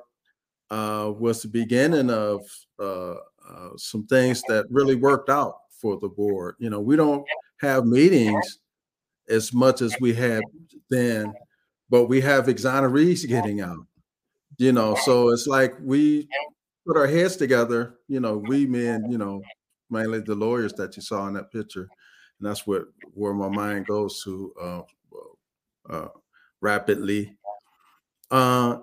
uh, 0.70 1.10
was 1.18 1.40
the 1.40 1.48
beginning 1.48 2.10
of 2.10 2.42
uh, 2.78 3.14
uh, 3.48 3.70
some 3.76 4.06
things 4.06 4.42
that 4.48 4.66
really 4.68 4.96
worked 4.96 5.30
out 5.30 5.54
for 5.70 5.98
the 5.98 6.08
board. 6.08 6.56
You 6.58 6.68
know, 6.68 6.80
we 6.80 6.94
don't 6.94 7.24
have 7.60 7.86
meetings 7.86 8.58
as 9.30 9.52
much 9.52 9.80
as 9.80 9.96
we 10.00 10.12
had 10.12 10.42
then, 10.90 11.32
but 11.88 12.04
we 12.04 12.20
have 12.20 12.46
exonerees 12.46 13.26
getting 13.26 13.62
out. 13.62 13.86
You 14.58 14.72
know, 14.72 14.94
so 14.94 15.30
it's 15.30 15.46
like 15.46 15.74
we 15.80 16.28
put 16.86 16.98
our 16.98 17.06
heads 17.06 17.36
together. 17.36 17.94
You 18.08 18.20
know, 18.20 18.36
we 18.36 18.66
men, 18.66 19.10
you 19.10 19.16
know, 19.16 19.40
mainly 19.88 20.20
the 20.20 20.34
lawyers 20.34 20.74
that 20.74 20.96
you 20.96 21.02
saw 21.02 21.26
in 21.28 21.34
that 21.34 21.50
picture 21.50 21.88
and 22.40 22.48
that's 22.48 22.66
what 22.66 22.86
where 23.14 23.34
my 23.34 23.48
mind 23.48 23.86
goes 23.86 24.22
to 24.24 24.52
uh, 24.60 24.82
uh, 25.88 26.08
rapidly. 26.60 27.36
Uh, 28.30 28.78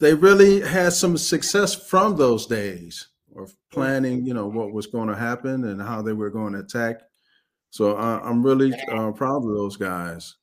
they 0.00 0.14
really 0.14 0.60
had 0.60 0.92
some 0.92 1.16
success 1.16 1.74
from 1.74 2.16
those 2.16 2.46
days 2.46 3.08
of 3.36 3.54
planning, 3.70 4.24
you 4.24 4.32
know, 4.32 4.46
what 4.46 4.72
was 4.72 4.86
going 4.86 5.08
to 5.08 5.14
happen 5.14 5.64
and 5.64 5.80
how 5.80 6.00
they 6.00 6.14
were 6.14 6.30
going 6.30 6.54
to 6.54 6.60
attack. 6.60 7.02
So 7.70 7.96
I'm 7.96 8.42
really 8.42 8.72
uh, 8.90 9.12
proud 9.12 9.44
of 9.44 9.54
those 9.54 9.76
guys. 9.76 10.36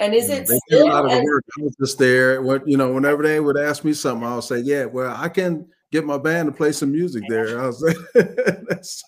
And 0.00 0.14
is 0.14 0.28
you 0.28 0.34
it 0.34 0.48
know, 0.48 0.58
still? 0.66 0.86
a 0.86 0.90
lot 0.90 1.04
of 1.04 1.12
the 1.12 1.22
work. 1.22 1.44
I 1.58 1.62
was 1.62 1.76
just 1.80 1.98
there. 1.98 2.42
What 2.42 2.66
you 2.66 2.76
know, 2.76 2.92
whenever 2.92 3.22
they 3.22 3.38
would 3.38 3.58
ask 3.58 3.84
me 3.84 3.92
something, 3.92 4.26
I'll 4.26 4.42
say, 4.42 4.58
"Yeah, 4.58 4.86
well, 4.86 5.14
I 5.16 5.28
can 5.28 5.68
get 5.92 6.06
my 6.06 6.18
band 6.18 6.46
to 6.46 6.52
play 6.52 6.72
some 6.72 6.90
music 6.90 7.22
there. 7.28 7.62
I 7.62 7.66
was 7.66 7.80
like, 7.82 7.96
that's, 8.66 9.04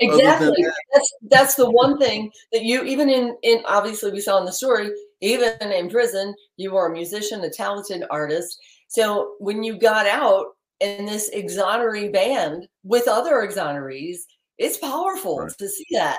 exactly. 0.00 0.64
That, 0.64 0.74
that's 0.92 1.14
that's 1.30 1.54
the 1.54 1.70
one 1.70 1.98
thing 1.98 2.32
that 2.52 2.64
you 2.64 2.82
even 2.82 3.08
in 3.08 3.36
in 3.42 3.62
obviously 3.66 4.10
we 4.10 4.20
saw 4.20 4.38
in 4.38 4.46
the 4.46 4.52
story, 4.52 4.90
even 5.20 5.52
in 5.60 5.90
prison, 5.90 6.34
you 6.56 6.72
were 6.72 6.86
a 6.86 6.92
musician, 6.92 7.44
a 7.44 7.50
talented 7.50 8.02
artist. 8.10 8.58
So 8.88 9.34
when 9.38 9.62
you 9.62 9.78
got 9.78 10.06
out 10.06 10.46
in 10.80 11.04
this 11.04 11.30
exoneree 11.34 12.12
band 12.12 12.66
with 12.82 13.08
other 13.08 13.46
exonerees, 13.46 14.18
it's 14.58 14.78
powerful 14.78 15.38
right. 15.38 15.52
to 15.58 15.68
see 15.68 15.86
that. 15.92 16.18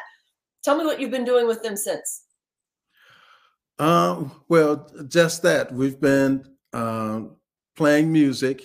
Tell 0.63 0.77
me 0.77 0.86
what 0.86 1.00
you've 1.00 1.12
been 1.12 1.25
doing 1.25 1.48
with 1.48 1.63
them 1.63 1.75
since. 1.75 2.24
Um, 3.80 4.32
well, 4.48 4.89
just 5.08 5.44
that 5.44 5.72
we've 5.72 6.00
been 6.00 6.44
um, 6.74 7.38
playing 7.75 8.12
music. 8.12 8.63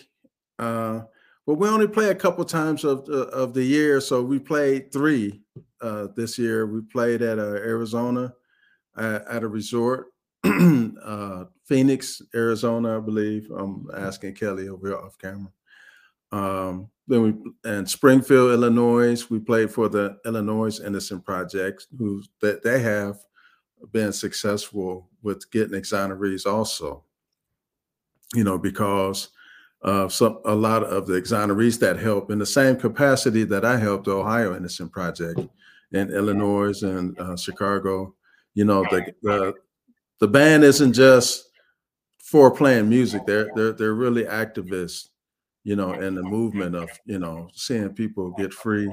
Uh, 0.58 1.02
but 1.46 1.54
we 1.54 1.68
only 1.68 1.88
play 1.88 2.10
a 2.10 2.14
couple 2.14 2.44
times 2.44 2.84
of 2.84 3.08
uh, 3.08 3.26
of 3.28 3.54
the 3.54 3.64
year, 3.64 4.00
so 4.00 4.22
we 4.22 4.38
played 4.38 4.92
three 4.92 5.42
uh, 5.80 6.08
this 6.16 6.38
year. 6.38 6.66
We 6.66 6.82
played 6.82 7.22
at 7.22 7.38
uh, 7.38 7.42
Arizona 7.42 8.32
at, 8.96 9.26
at, 9.28 9.42
a 9.42 9.48
resort, 9.48 10.12
uh, 10.44 11.44
Phoenix, 11.64 12.22
Arizona, 12.34 12.96
I 12.98 13.00
believe. 13.00 13.50
I'm 13.50 13.88
asking 13.96 14.34
Kelly 14.34 14.68
over 14.68 14.88
here 14.88 14.98
off 14.98 15.18
camera. 15.18 15.50
Um, 16.30 16.88
then 17.08 17.22
we 17.22 17.70
and 17.70 17.88
Springfield, 17.88 18.52
Illinois. 18.52 19.28
We 19.28 19.40
played 19.40 19.70
for 19.70 19.88
the 19.88 20.18
Illinois 20.24 20.80
Innocent 20.80 21.24
Project, 21.24 21.86
who 21.98 22.22
that 22.40 22.62
they 22.62 22.80
have 22.80 23.18
been 23.90 24.12
successful 24.12 25.10
with 25.22 25.50
getting 25.50 25.78
exonerees 25.78 26.46
also. 26.46 27.04
You 28.34 28.44
know, 28.44 28.56
because 28.56 29.28
uh, 29.84 30.08
some 30.08 30.38
a 30.44 30.54
lot 30.54 30.84
of 30.84 31.06
the 31.06 31.14
exonerees 31.20 31.78
that 31.80 31.98
help 31.98 32.30
in 32.30 32.38
the 32.38 32.46
same 32.46 32.76
capacity 32.76 33.44
that 33.44 33.64
I 33.64 33.76
helped 33.76 34.04
the 34.04 34.12
Ohio 34.12 34.56
Innocent 34.56 34.92
Project 34.92 35.40
in 35.92 36.10
Illinois 36.10 36.82
and 36.82 37.18
uh, 37.18 37.36
Chicago. 37.36 38.14
You 38.54 38.64
know, 38.64 38.84
the, 38.90 39.12
the 39.22 39.54
the 40.20 40.28
band 40.28 40.62
isn't 40.62 40.92
just 40.92 41.50
for 42.18 42.50
playing 42.50 42.88
music; 42.88 43.22
they're 43.26 43.50
they're 43.54 43.72
they're 43.72 43.94
really 43.94 44.24
activists. 44.24 45.08
You 45.64 45.76
know, 45.76 45.92
in 45.92 46.16
the 46.16 46.22
movement 46.22 46.74
of 46.74 46.90
you 47.04 47.18
know 47.18 47.48
seeing 47.54 47.90
people 47.90 48.30
get 48.32 48.52
free. 48.52 48.90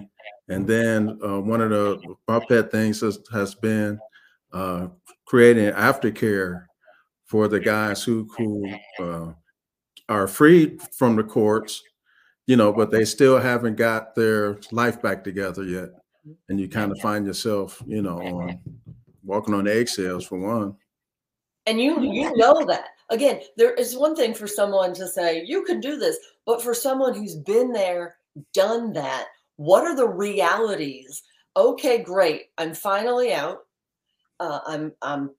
And 0.50 0.68
then 0.68 1.20
uh, 1.24 1.40
one 1.40 1.62
of 1.62 1.70
the 1.70 2.16
my 2.28 2.40
pet 2.48 2.72
things 2.72 3.02
has, 3.02 3.20
has 3.32 3.56
been 3.56 4.00
uh, 4.52 4.88
creating 5.26 5.72
aftercare 5.74 6.66
for 7.26 7.48
the 7.48 7.60
guys 7.60 8.04
who 8.04 8.28
who 8.38 8.72
uh, 9.00 9.34
are 10.10 10.28
freed 10.28 10.82
from 10.92 11.16
the 11.16 11.24
courts, 11.24 11.84
you 12.48 12.58
know, 12.58 12.74
but 12.74 12.92
they 12.92 13.06
still 13.06 13.40
haven't 13.40 13.76
got 13.76 14.16
their 14.16 14.60
life 14.72 15.02
back 15.02 15.24
together 15.24 15.64
yet. 15.64 15.90
And 16.50 16.60
you 16.60 16.68
kind 16.68 16.92
of 16.92 17.00
find 17.00 17.26
yourself, 17.26 17.82
you 17.88 18.02
know, 18.02 18.20
on 18.20 18.60
walking 19.24 19.54
on 19.54 19.68
eggshells 19.68 20.26
for 20.26 20.38
one. 20.38 20.76
And 21.66 21.80
you 21.80 22.02
you 22.02 22.36
know 22.36 22.66
that. 22.66 22.90
Again, 23.12 23.42
there 23.58 23.74
is 23.74 23.98
one 23.98 24.16
thing 24.16 24.34
for 24.34 24.48
someone 24.48 24.94
to 24.96 25.08
say, 25.08 25.44
you 25.46 25.64
can 25.64 25.80
do 25.80 25.98
this, 25.98 26.18
but 26.46 26.62
for 26.62 26.74
someone 26.74 27.16
who's 27.16 27.36
been 27.38 27.72
there, 27.72 28.18
done 28.54 28.94
that, 28.94 29.28
what 29.56 29.84
are 29.84 29.96
the 29.96 30.08
realities? 30.08 31.24
Okay, 31.58 32.02
great. 32.02 32.46
I'm 32.58 32.74
finally 32.74 33.34
out. 33.34 33.60
Uh, 34.40 34.60
I'm 34.66 34.94
I'm 35.02 35.32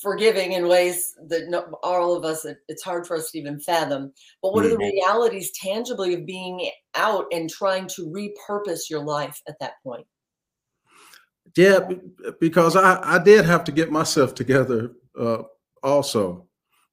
forgiving 0.00 0.52
in 0.52 0.68
ways 0.68 1.14
that 1.28 1.48
no, 1.48 1.78
all 1.82 2.14
of 2.14 2.24
us 2.24 2.44
it, 2.44 2.58
it's 2.68 2.82
hard 2.82 3.06
for 3.06 3.16
us 3.16 3.30
to 3.30 3.38
even 3.38 3.58
fathom. 3.60 4.12
But 4.42 4.52
what 4.52 4.64
mm-hmm. 4.64 4.74
are 4.74 4.76
the 4.76 4.84
mm-hmm. 4.84 5.08
realities 5.08 5.52
tangibly 5.52 6.14
of 6.14 6.26
being 6.26 6.70
out 6.94 7.26
and 7.32 7.50
trying 7.50 7.88
to 7.88 8.06
repurpose 8.06 8.88
your 8.88 9.04
life 9.04 9.40
at 9.48 9.58
that 9.60 9.74
point? 9.82 10.06
Yeah 11.56 11.88
because 12.40 12.74
i 12.74 12.98
i 13.02 13.22
did 13.22 13.44
have 13.44 13.64
to 13.64 13.72
get 13.72 13.92
myself 13.92 14.34
together 14.34 14.92
uh 15.18 15.42
also. 15.82 16.46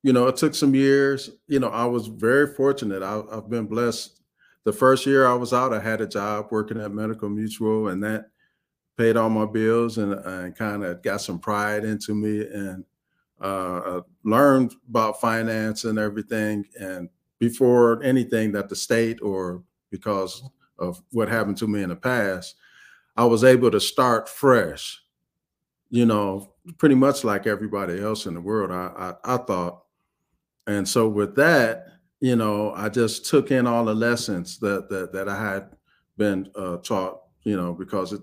You 0.03 0.13
know 0.13 0.27
it 0.27 0.35
took 0.35 0.55
some 0.55 0.75
years. 0.75 1.29
You 1.47 1.59
know 1.59 1.69
i 1.69 1.85
was 1.85 2.07
very 2.07 2.47
fortunate. 2.53 3.03
I, 3.03 3.21
i've 3.31 3.49
been 3.49 3.67
blessed. 3.67 4.19
The 4.63 4.73
first 4.73 5.05
year 5.05 5.25
i 5.25 5.33
was 5.33 5.53
out 5.53 5.73
i 5.73 5.79
had 5.79 6.01
a 6.01 6.07
job 6.07 6.47
working 6.51 6.79
at 6.79 6.91
medical 6.91 7.29
mutual 7.29 7.87
and 7.87 8.03
that 8.03 8.25
paid 9.01 9.17
all 9.17 9.31
my 9.31 9.47
bills 9.47 9.97
and, 9.97 10.13
and 10.13 10.55
kind 10.55 10.83
of 10.83 11.01
got 11.01 11.19
some 11.19 11.39
pride 11.39 11.83
into 11.83 12.13
me 12.13 12.45
and 12.45 12.85
uh, 13.41 13.77
uh, 13.77 14.01
learned 14.23 14.75
about 14.87 15.19
finance 15.19 15.85
and 15.85 15.97
everything. 15.97 16.63
And 16.79 17.09
before 17.39 18.03
anything 18.03 18.51
that 18.51 18.69
the 18.69 18.75
state 18.75 19.19
or 19.23 19.63
because 19.89 20.43
of 20.77 21.01
what 21.09 21.29
happened 21.29 21.57
to 21.57 21.67
me 21.67 21.81
in 21.81 21.89
the 21.89 21.95
past, 21.95 22.57
I 23.17 23.25
was 23.25 23.43
able 23.43 23.71
to 23.71 23.79
start 23.79 24.29
fresh, 24.29 25.01
you 25.89 26.05
know, 26.05 26.53
pretty 26.77 26.95
much 26.95 27.23
like 27.23 27.47
everybody 27.47 27.99
else 27.99 28.27
in 28.27 28.35
the 28.35 28.41
world, 28.41 28.71
I, 28.71 29.15
I, 29.25 29.33
I 29.33 29.37
thought. 29.37 29.81
And 30.67 30.87
so 30.87 31.09
with 31.09 31.35
that, 31.37 31.87
you 32.19 32.35
know, 32.35 32.71
I 32.75 32.87
just 32.87 33.25
took 33.25 33.49
in 33.49 33.65
all 33.65 33.83
the 33.83 33.95
lessons 33.95 34.59
that 34.59 34.89
that, 34.89 35.11
that 35.11 35.27
I 35.27 35.43
had 35.43 35.69
been 36.17 36.51
uh, 36.55 36.77
taught, 36.77 37.21
you 37.43 37.57
know, 37.57 37.73
because 37.73 38.13
it, 38.13 38.21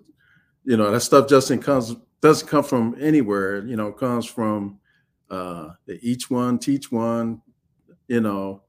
you 0.68 0.76
know 0.76 0.90
that 0.90 1.00
stuff 1.00 1.26
just 1.26 1.50
comes 1.62 1.96
doesn't 2.20 2.46
come 2.46 2.62
from 2.62 2.94
anywhere 3.00 3.64
you 3.64 3.74
know 3.74 3.90
comes 3.90 4.26
from 4.26 4.78
uh 5.30 5.70
the 5.86 5.98
each 6.02 6.28
one 6.30 6.58
teach 6.58 6.92
one 6.92 7.40
you 8.06 8.20
know 8.20 8.62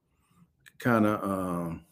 kind 0.77 1.05
of 1.05 1.21
um 1.21 1.83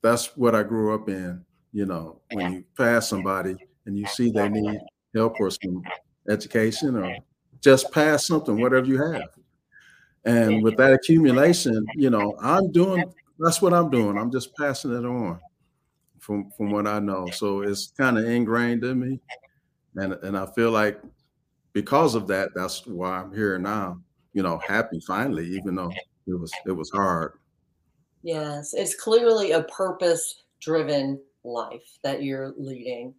that's 0.00 0.36
what 0.36 0.54
i 0.54 0.62
grew 0.62 0.94
up 0.94 1.08
in 1.08 1.44
you 1.72 1.86
know 1.86 2.20
when 2.30 2.52
you 2.52 2.64
pass 2.76 3.08
somebody 3.08 3.56
and 3.86 3.98
you 3.98 4.06
see 4.06 4.30
they 4.30 4.48
need 4.48 4.78
help 5.12 5.34
or 5.40 5.50
some 5.50 5.82
education 6.30 6.94
or 6.94 7.16
just 7.60 7.90
pass 7.90 8.28
something 8.28 8.60
whatever 8.60 8.86
you 8.86 9.02
have. 9.02 9.28
And 10.24 10.62
with 10.62 10.76
that 10.76 10.92
accumulation 10.92 11.84
you 11.96 12.10
know 12.10 12.36
i'm 12.40 12.70
doing 12.70 13.12
that's 13.40 13.60
what 13.60 13.74
i'm 13.74 13.90
doing. 13.90 14.16
I'm 14.18 14.30
just 14.30 14.54
passing 14.54 14.92
it 14.92 15.04
on 15.04 15.40
from 16.20 16.52
from 16.56 16.70
what 16.70 16.86
i 16.86 17.00
know. 17.00 17.26
So 17.32 17.62
it's 17.62 17.92
kind 17.98 18.18
of 18.18 18.24
ingrained 18.24 18.84
in 18.84 19.00
me 19.00 19.20
and 19.96 20.12
and 20.12 20.36
I 20.36 20.46
feel 20.54 20.70
like 20.70 21.00
because 21.72 22.14
of 22.14 22.26
that, 22.28 22.50
that's 22.54 22.86
why 22.86 23.18
I'm 23.18 23.32
here 23.32 23.58
now. 23.58 24.00
You 24.32 24.42
know, 24.42 24.58
happy 24.58 25.00
finally, 25.06 25.46
even 25.48 25.74
though 25.74 25.92
it 26.26 26.38
was 26.38 26.52
it 26.66 26.72
was 26.72 26.90
hard. 26.90 27.32
Yes, 28.22 28.74
it's 28.74 28.94
clearly 28.94 29.52
a 29.52 29.62
purpose-driven 29.62 31.20
life 31.44 31.98
that 32.02 32.22
you're 32.22 32.52
leading, 32.58 33.14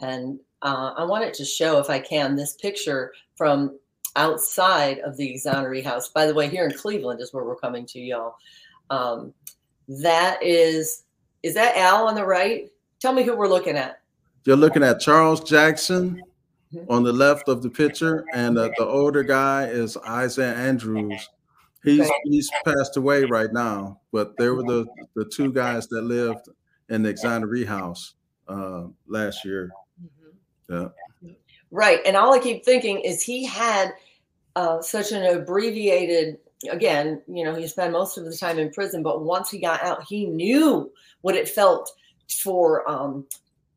and 0.00 0.40
uh, 0.62 0.92
I 0.96 1.04
wanted 1.04 1.34
to 1.34 1.44
show, 1.44 1.78
if 1.78 1.88
I 1.88 1.98
can, 2.00 2.36
this 2.36 2.54
picture 2.54 3.12
from 3.36 3.78
outside 4.16 4.98
of 4.98 5.16
the 5.16 5.32
Exoneree 5.32 5.84
House. 5.84 6.08
By 6.08 6.26
the 6.26 6.34
way, 6.34 6.48
here 6.48 6.66
in 6.66 6.76
Cleveland 6.76 7.20
is 7.20 7.32
where 7.32 7.44
we're 7.44 7.56
coming 7.56 7.86
to, 7.86 8.00
y'all. 8.00 8.34
Um, 8.90 9.32
that 9.88 10.42
is, 10.42 11.04
is 11.42 11.54
that 11.54 11.76
Al 11.76 12.08
on 12.08 12.16
the 12.16 12.26
right? 12.26 12.68
Tell 12.98 13.12
me 13.12 13.22
who 13.22 13.36
we're 13.36 13.48
looking 13.48 13.76
at. 13.76 13.99
You're 14.44 14.56
looking 14.56 14.82
at 14.82 15.00
Charles 15.00 15.42
Jackson 15.44 16.22
on 16.88 17.02
the 17.02 17.12
left 17.12 17.48
of 17.48 17.62
the 17.62 17.68
picture, 17.68 18.24
and 18.34 18.56
uh, 18.56 18.70
the 18.78 18.86
older 18.86 19.22
guy 19.22 19.66
is 19.66 19.96
Isaiah 19.98 20.54
Andrews. 20.54 21.28
He's 21.84 22.10
he's 22.24 22.50
passed 22.64 22.96
away 22.96 23.24
right 23.24 23.52
now, 23.52 24.00
but 24.12 24.36
they 24.36 24.48
were 24.48 24.62
the 24.62 24.86
the 25.14 25.24
two 25.26 25.52
guys 25.52 25.88
that 25.88 26.02
lived 26.02 26.48
in 26.88 27.02
the 27.02 27.12
Exoneree 27.12 27.66
house 27.66 28.14
uh, 28.48 28.84
last 29.06 29.44
year. 29.44 29.70
Mm-hmm. 30.02 30.74
Yeah. 30.74 31.32
Right, 31.70 32.00
and 32.04 32.16
all 32.16 32.32
I 32.32 32.38
keep 32.38 32.64
thinking 32.64 33.00
is 33.00 33.22
he 33.22 33.44
had 33.44 33.92
uh, 34.56 34.80
such 34.80 35.12
an 35.12 35.22
abbreviated. 35.24 36.38
Again, 36.70 37.22
you 37.26 37.44
know, 37.44 37.54
he 37.54 37.66
spent 37.66 37.92
most 37.92 38.18
of 38.18 38.26
the 38.26 38.36
time 38.36 38.58
in 38.58 38.70
prison, 38.70 39.02
but 39.02 39.22
once 39.22 39.50
he 39.50 39.58
got 39.58 39.82
out, 39.82 40.04
he 40.06 40.26
knew 40.26 40.92
what 41.22 41.34
it 41.34 41.48
felt 41.48 41.90
for 42.42 42.88
um, 42.90 43.26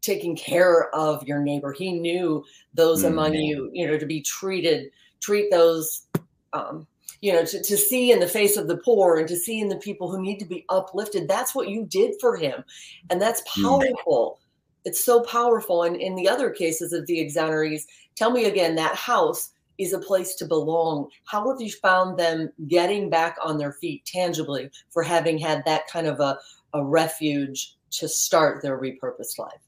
taking 0.03 0.36
care 0.36 0.93
of 0.93 1.25
your 1.27 1.39
neighbor. 1.39 1.74
He 1.74 1.93
knew 1.93 2.45
those 2.74 3.03
mm-hmm. 3.03 3.13
among 3.13 3.33
you, 3.33 3.72
you 3.74 3.88
know, 3.88 3.98
to 3.98 4.05
be 4.05 4.22
treated, 4.22 4.91
treat 5.22 5.50
those, 5.50 6.05
um, 6.51 6.86
you 7.22 7.33
know, 7.33 7.45
to, 7.45 7.63
to 7.63 7.77
see 7.77 8.12
in 8.12 8.19
the 8.19 8.27
face 8.27 8.57
of 8.57 8.67
the 8.67 8.77
poor 8.77 9.17
and 9.17 9.27
to 9.29 9.36
see 9.36 9.62
in 9.62 9.69
the 9.69 9.77
people 9.77 10.12
who 10.12 10.22
need 10.22 10.39
to 10.39 10.45
be 10.45 10.65
uplifted. 10.69 11.27
That's 11.27 11.55
what 11.55 11.69
you 11.69 11.86
did 11.86 12.15
for 12.19 12.36
him. 12.36 12.63
And 13.10 13.19
that's 13.19 13.41
mm. 13.41 13.63
powerful. 13.63 14.38
Mm-hmm. 14.38 14.89
It's 14.89 15.03
so 15.03 15.22
powerful. 15.22 15.83
And 15.83 15.95
in 15.95 16.15
the 16.15 16.27
other 16.27 16.50
cases 16.50 16.91
of 16.91 17.07
the 17.07 17.25
exonerees, 17.25 17.83
tell 18.15 18.31
me 18.31 18.45
again, 18.45 18.75
that 18.75 18.95
house 18.95 19.51
is 19.77 19.93
a 19.93 20.00
place 20.00 20.36
to 20.36 20.45
belong. 20.45 21.07
How 21.24 21.50
have 21.50 21.62
you 21.62 21.72
found 21.72 22.19
them 22.19 22.51
getting 22.67 23.10
back 23.10 23.38
on 23.41 23.57
their 23.57 23.72
feet 23.72 24.05
tangibly 24.05 24.69
for 24.89 25.01
having 25.01 25.38
had 25.38 25.63
that 25.65 25.88
kind 25.88 26.07
of 26.07 26.19
a, 26.19 26.38
a 26.74 26.83
refuge 26.83 27.75
to 27.91 28.10
start 28.10 28.62
their 28.62 28.77
repurposed 28.77 29.39
life? 29.39 29.62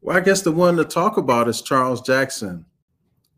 Well, 0.00 0.16
I 0.16 0.20
guess 0.20 0.42
the 0.42 0.52
one 0.52 0.76
to 0.76 0.84
talk 0.84 1.16
about 1.16 1.48
is 1.48 1.62
Charles 1.62 2.00
Jackson. 2.02 2.64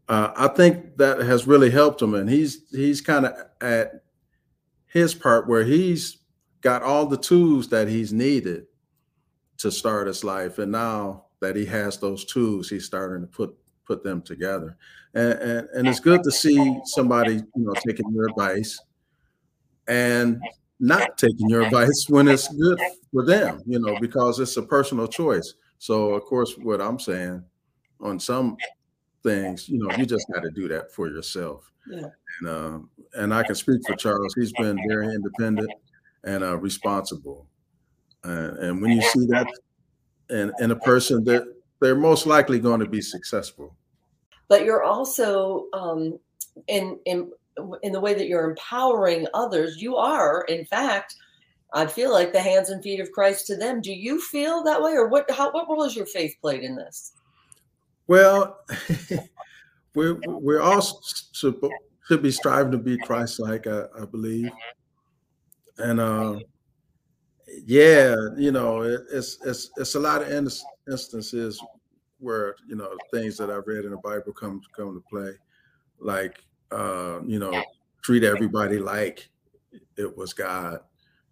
Uh, 0.09 0.33
I 0.37 0.49
think 0.49 0.97
that 0.97 1.21
has 1.21 1.47
really 1.47 1.71
helped 1.71 2.03
him, 2.03 2.15
and 2.15 2.29
he's 2.29 2.69
he's 2.71 3.01
kind 3.01 3.27
of 3.27 3.35
at 3.61 4.03
his 4.87 5.15
part 5.15 5.49
where 5.49 5.65
he's 5.65 6.19
got 6.61 6.83
all 6.83 7.07
the 7.07 7.17
tools 7.17 7.69
that 7.69 7.89
he's 7.89 8.13
needed 8.13 8.67
to 9.59 9.71
start 9.71 10.07
his 10.07 10.25
life. 10.25 10.59
And 10.59 10.73
now 10.73 11.27
that 11.41 11.57
he 11.57 11.65
has 11.67 11.99
those 11.99 12.25
tools, 12.25 12.69
he's 12.69 12.85
starting 12.85 13.23
to 13.23 13.27
put 13.27 13.57
put 13.87 14.03
them 14.03 14.23
together. 14.23 14.77
And, 15.15 15.33
and, 15.33 15.69
and 15.75 15.89
it's 15.89 16.01
good 16.01 16.23
to 16.23 16.31
see 16.31 16.77
somebody, 16.85 17.35
you 17.35 17.45
know, 17.57 17.73
taking 17.87 18.13
your 18.13 18.29
advice 18.29 18.81
and 19.89 20.41
not 20.79 21.19
taking 21.19 21.49
your 21.49 21.63
advice 21.63 22.07
when 22.09 22.29
it's 22.29 22.47
good 22.55 22.81
for 23.13 23.25
them, 23.25 23.63
you 23.67 23.81
know, 23.81 23.99
because 24.01 24.39
it's 24.39 24.57
a 24.57 24.63
personal 24.63 25.09
choice. 25.09 25.55
So 25.81 26.13
of 26.13 26.25
course, 26.25 26.57
what 26.59 26.81
I'm 26.83 26.99
saying 26.99 27.43
on 28.01 28.21
some 28.21 28.59
things, 29.23 29.67
you 29.67 29.79
know, 29.79 29.91
you 29.97 30.05
just 30.05 30.27
got 30.33 30.43
to 30.43 30.51
do 30.51 30.69
that 30.69 30.93
for 30.93 31.09
yourself. 31.09 31.73
Yeah. 31.91 32.09
And 32.41 32.49
uh, 32.49 32.79
and 33.15 33.35
I 33.35 33.43
can 33.43 33.55
speak 33.55 33.81
for 33.87 33.97
Charles. 33.97 34.35
He's 34.35 34.53
been 34.53 34.79
very 34.87 35.07
independent 35.07 35.71
and 36.25 36.45
uh, 36.45 36.59
responsible. 36.59 37.47
Uh, 38.23 38.51
and 38.61 38.83
when 38.83 38.93
you 38.93 39.01
see 39.01 39.25
that 39.29 39.47
in, 40.29 40.53
in 40.61 40.71
a 40.71 40.77
person, 40.77 41.25
that 41.25 41.45
they're 41.81 41.97
most 41.97 42.27
likely 42.27 42.59
going 42.59 42.81
to 42.81 42.87
be 42.87 43.01
successful. 43.01 43.75
But 44.49 44.67
you're 44.67 44.85
also 44.85 45.65
um, 45.73 46.19
in 46.69 47.01
in 47.07 47.31
in 47.83 47.93
the 47.93 48.01
way 48.01 48.13
that 48.13 48.29
you're 48.29 48.51
empowering 48.51 49.27
others. 49.33 49.81
You 49.81 49.97
are, 49.97 50.43
in 50.43 50.67
fact, 50.67 51.17
I 51.73 51.87
feel 51.87 52.11
like 52.11 52.33
the 52.33 52.41
hands 52.41 52.71
and 52.71 52.83
feet 52.83 53.01
of 53.01 53.13
Christ 53.13 53.47
to 53.47 53.57
them. 53.57 53.81
Do 53.81 53.93
you 53.93 54.21
feel 54.21 54.63
that 54.65 54.83
way, 54.83 54.93
or 54.93 55.09
what? 55.09 55.31
How, 55.31 55.51
what 55.53 55.69
role 55.69 55.85
has 55.85 55.95
your 55.95 56.07
faith 56.07 56.37
played 56.41 56.63
in 56.63 56.75
this? 56.75 57.13
Well, 58.07 58.59
we're 59.95 60.19
we're 60.27 60.61
all 60.61 60.81
should, 61.33 61.61
should 62.09 62.23
be 62.23 62.33
striving 62.33 62.73
to 62.73 62.79
be 62.79 62.99
Christ-like, 62.99 63.67
I, 63.67 63.85
I 64.01 64.05
believe, 64.05 64.51
and 65.79 66.01
uh, 66.01 66.41
yeah, 67.65 68.17
you 68.37 68.53
know, 68.53 68.83
it, 68.83 69.03
it's 69.13 69.39
it's 69.45 69.71
it's 69.77 69.95
a 69.95 70.01
lot 70.01 70.23
of 70.23 70.33
instances 70.89 71.63
where 72.19 72.57
you 72.69 72.77
know 72.77 72.97
things 73.13 73.37
that 73.39 73.51
I've 73.51 73.67
read 73.67 73.85
in 73.85 73.93
the 73.93 73.97
Bible 73.99 74.33
come 74.33 74.61
come 74.77 74.95
to 74.95 75.05
play, 75.09 75.33
like 75.99 76.43
uh, 76.73 77.21
you 77.27 77.39
know, 77.39 77.63
treat 78.03 78.25
everybody 78.25 78.79
like 78.79 79.29
it 79.97 80.17
was 80.17 80.33
God, 80.33 80.81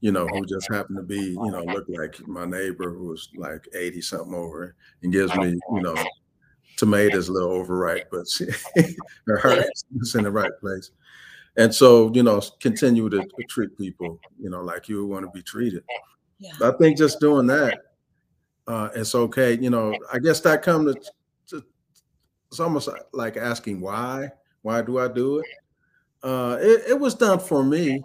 you 0.00 0.12
know, 0.12 0.26
who 0.28 0.47
just 0.47 0.73
happened 0.73 0.97
to 0.97 1.02
be, 1.02 1.21
you 1.21 1.50
know, 1.50 1.64
look 1.64 1.87
like 1.88 2.26
my 2.28 2.45
neighbor 2.45 2.93
who 2.93 3.09
was 3.09 3.28
like 3.37 3.67
80 3.75 4.00
something 4.00 4.35
over 4.35 4.76
and 5.02 5.12
gives 5.12 5.35
me, 5.37 5.59
you 5.75 5.83
know, 5.83 5.97
tomatoes 6.76 7.28
a 7.28 7.33
little 7.33 7.50
overripe, 7.50 8.09
but 8.11 8.28
she, 8.28 8.47
her 9.26 9.38
heart 9.38 9.64
is 10.00 10.14
in 10.14 10.25
the 10.25 10.31
right 10.31 10.52
place. 10.61 10.93
And 11.57 11.75
so, 11.75 12.12
you 12.14 12.23
know, 12.23 12.40
continue 12.61 13.09
to, 13.09 13.19
to 13.19 13.45
treat 13.49 13.76
people, 13.76 14.21
you 14.38 14.49
know, 14.49 14.62
like 14.62 14.88
you 14.88 15.05
want 15.07 15.25
to 15.25 15.31
be 15.33 15.43
treated. 15.43 15.83
Yeah. 16.38 16.52
I 16.62 16.71
think 16.78 16.97
just 16.97 17.19
doing 17.19 17.49
that, 17.49 17.81
uh, 18.69 18.90
it's 18.95 19.17
okay. 19.17 19.59
You 19.59 19.71
know, 19.71 19.93
I 20.12 20.21
guess 20.21 20.40
that 20.43 20.62
comes 20.62 20.95
to, 20.95 21.00
to, 21.49 21.64
it's 22.49 22.61
almost 22.61 22.88
like 23.12 23.37
asking 23.37 23.81
why. 23.81 24.31
Why 24.62 24.83
do 24.83 24.99
I 24.99 25.09
do 25.09 25.38
it? 25.38 25.47
Uh, 26.23 26.59
it, 26.61 26.90
it 26.90 27.00
was 27.00 27.14
done 27.14 27.40
for 27.40 27.64
me 27.64 28.02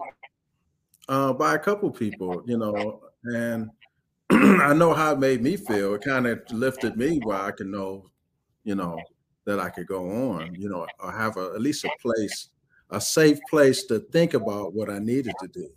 uh, 1.10 1.34
by 1.34 1.56
a 1.56 1.60
couple 1.60 1.92
people, 1.92 2.44
you 2.46 2.58
know, 2.58 3.02
and 3.24 3.70
I 4.30 4.74
know 4.74 4.94
how 4.94 5.14
it 5.14 5.20
made 5.20 5.42
me 5.42 5.58
feel. 5.58 5.96
It 5.96 6.04
kind 6.04 6.28
of 6.28 6.42
lifted 6.52 6.98
me 6.98 7.20
where 7.24 7.38
I 7.38 7.52
can 7.52 7.72
know 7.72 8.10
you 8.64 8.76
know, 8.76 9.00
that 9.46 9.60
I 9.60 9.70
could 9.70 9.88
go 9.88 10.10
on, 10.10 10.56
you 10.56 10.70
know, 10.70 10.88
or 11.00 11.12
have 11.12 11.38
a, 11.38 11.52
at 11.54 11.62
least 11.62 11.84
a 11.86 11.90
place, 12.02 12.50
a 12.90 13.00
safe 13.00 13.40
place 13.50 13.84
to 13.86 14.00
think 14.00 14.34
about 14.34 14.74
what 14.74 14.90
I 14.90 15.00
needed 15.00 15.34
to 15.42 15.48
do. 15.48 15.70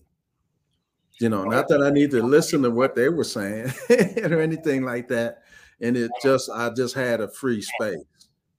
You 1.20 1.30
know, 1.30 1.44
not 1.44 1.68
that 1.68 1.82
I 1.82 1.90
need 1.90 2.10
to 2.10 2.22
listen 2.22 2.62
to 2.62 2.70
what 2.70 2.94
they 2.94 3.08
were 3.08 3.24
saying 3.24 3.72
or 4.22 4.40
anything 4.40 4.82
like 4.82 5.08
that. 5.08 5.42
And 5.80 5.96
it 5.96 6.10
just, 6.22 6.50
I 6.50 6.70
just 6.70 6.94
had 6.94 7.20
a 7.20 7.28
free 7.28 7.62
space 7.62 8.04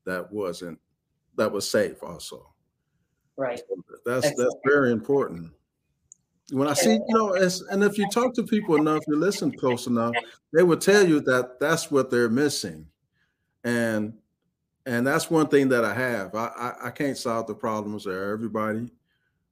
that 0.06 0.32
wasn't, 0.32 0.80
that 1.36 1.52
was 1.52 1.70
safe 1.70 2.02
also. 2.02 2.52
Right. 3.38 3.62
That's, 4.06 4.36
that's 4.36 4.56
very 4.66 4.92
important. 4.92 5.52
When 6.52 6.68
I 6.68 6.74
see, 6.74 6.94
you 6.94 7.04
know, 7.10 7.34
and 7.34 7.84
if 7.84 7.98
you 7.98 8.10
talk 8.10 8.34
to 8.36 8.44
people 8.44 8.78
enough, 8.78 9.04
you 9.08 9.18
listen 9.18 9.52
close 9.52 9.88
enough, 9.88 10.14
they 10.54 10.64
will 10.64 10.78
tell 10.78 11.06
you 11.06 11.20
that 11.22 11.60
that's 11.60 11.92
what 11.92 12.10
they're 12.10 12.30
missing 12.30 12.88
and 13.68 14.14
and 14.86 15.06
that's 15.06 15.30
one 15.30 15.50
thing 15.50 15.68
that 15.70 15.84
I 15.84 15.94
have. 15.94 16.34
I, 16.34 16.48
I, 16.48 16.88
I 16.88 16.92
can't 16.92 17.18
solve 17.18 17.48
the 17.48 17.54
problems 17.54 18.06
of 18.06 18.14
everybody, 18.14 18.90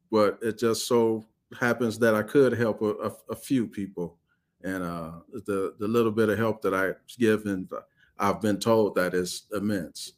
but 0.09 0.39
it 0.41 0.57
just 0.57 0.87
so 0.87 1.25
happens 1.59 1.99
that 1.99 2.15
I 2.15 2.23
could 2.23 2.53
help 2.53 2.81
a, 2.81 2.91
a, 2.91 3.11
a 3.31 3.35
few 3.35 3.67
people, 3.67 4.17
and 4.63 4.81
uh, 4.81 5.11
the 5.45 5.75
the 5.77 5.87
little 5.87 6.11
bit 6.11 6.29
of 6.29 6.37
help 6.37 6.61
that 6.61 6.73
I 6.73 6.93
give, 7.19 7.45
and 7.45 7.69
I've 8.17 8.39
been 8.39 8.59
told 8.59 8.95
that 8.95 9.13
is 9.13 9.43
immense. 9.51 10.13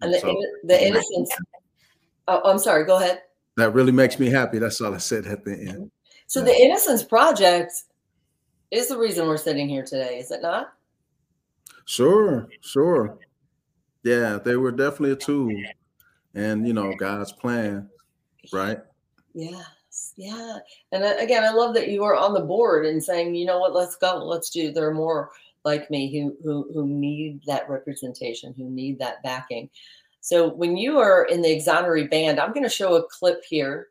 And 0.00 0.14
the, 0.14 0.20
so, 0.20 0.34
the 0.64 0.86
innocence. 0.86 1.30
Oh, 2.28 2.40
I'm 2.44 2.58
sorry. 2.58 2.86
Go 2.86 2.96
ahead. 2.96 3.22
That 3.58 3.74
really 3.74 3.90
makes 3.90 4.20
me 4.20 4.30
happy. 4.30 4.60
That's 4.60 4.80
all 4.80 4.94
I 4.94 4.98
said 4.98 5.26
at 5.26 5.44
the 5.44 5.50
end. 5.50 5.90
So 6.28 6.38
yeah. 6.38 6.46
the 6.46 6.62
Innocence 6.62 7.02
Project 7.02 7.72
is 8.70 8.86
the 8.86 8.96
reason 8.96 9.26
we're 9.26 9.36
sitting 9.36 9.68
here 9.68 9.84
today, 9.84 10.20
is 10.20 10.30
it 10.30 10.42
not? 10.42 10.74
Sure, 11.84 12.48
sure. 12.60 13.18
Yeah, 14.04 14.38
they 14.38 14.54
were 14.54 14.70
definitely 14.70 15.10
a 15.10 15.16
tool 15.16 15.52
and 16.34 16.68
you 16.68 16.72
know, 16.72 16.94
God's 16.94 17.32
plan, 17.32 17.88
right? 18.52 18.78
Yes, 19.34 20.14
yeah. 20.16 20.58
And 20.92 21.02
uh, 21.02 21.14
again, 21.18 21.42
I 21.42 21.50
love 21.50 21.74
that 21.74 21.88
you 21.88 22.04
are 22.04 22.14
on 22.14 22.34
the 22.34 22.40
board 22.40 22.86
and 22.86 23.02
saying, 23.02 23.34
you 23.34 23.44
know 23.44 23.58
what, 23.58 23.74
let's 23.74 23.96
go, 23.96 24.18
let's 24.18 24.50
do. 24.50 24.70
There 24.70 24.86
are 24.86 24.94
more 24.94 25.30
like 25.64 25.90
me 25.90 26.12
who 26.12 26.36
who 26.44 26.70
who 26.72 26.86
need 26.86 27.40
that 27.46 27.68
representation, 27.68 28.54
who 28.56 28.70
need 28.70 29.00
that 29.00 29.20
backing. 29.24 29.68
So 30.28 30.48
when 30.48 30.76
you 30.76 30.98
are 30.98 31.24
in 31.24 31.42
the 31.42 31.48
Exoneree 31.48 32.10
band, 32.10 32.38
I'm 32.38 32.52
going 32.52 32.64
to 32.64 32.68
show 32.68 32.96
a 32.96 33.02
clip 33.08 33.42
here. 33.48 33.88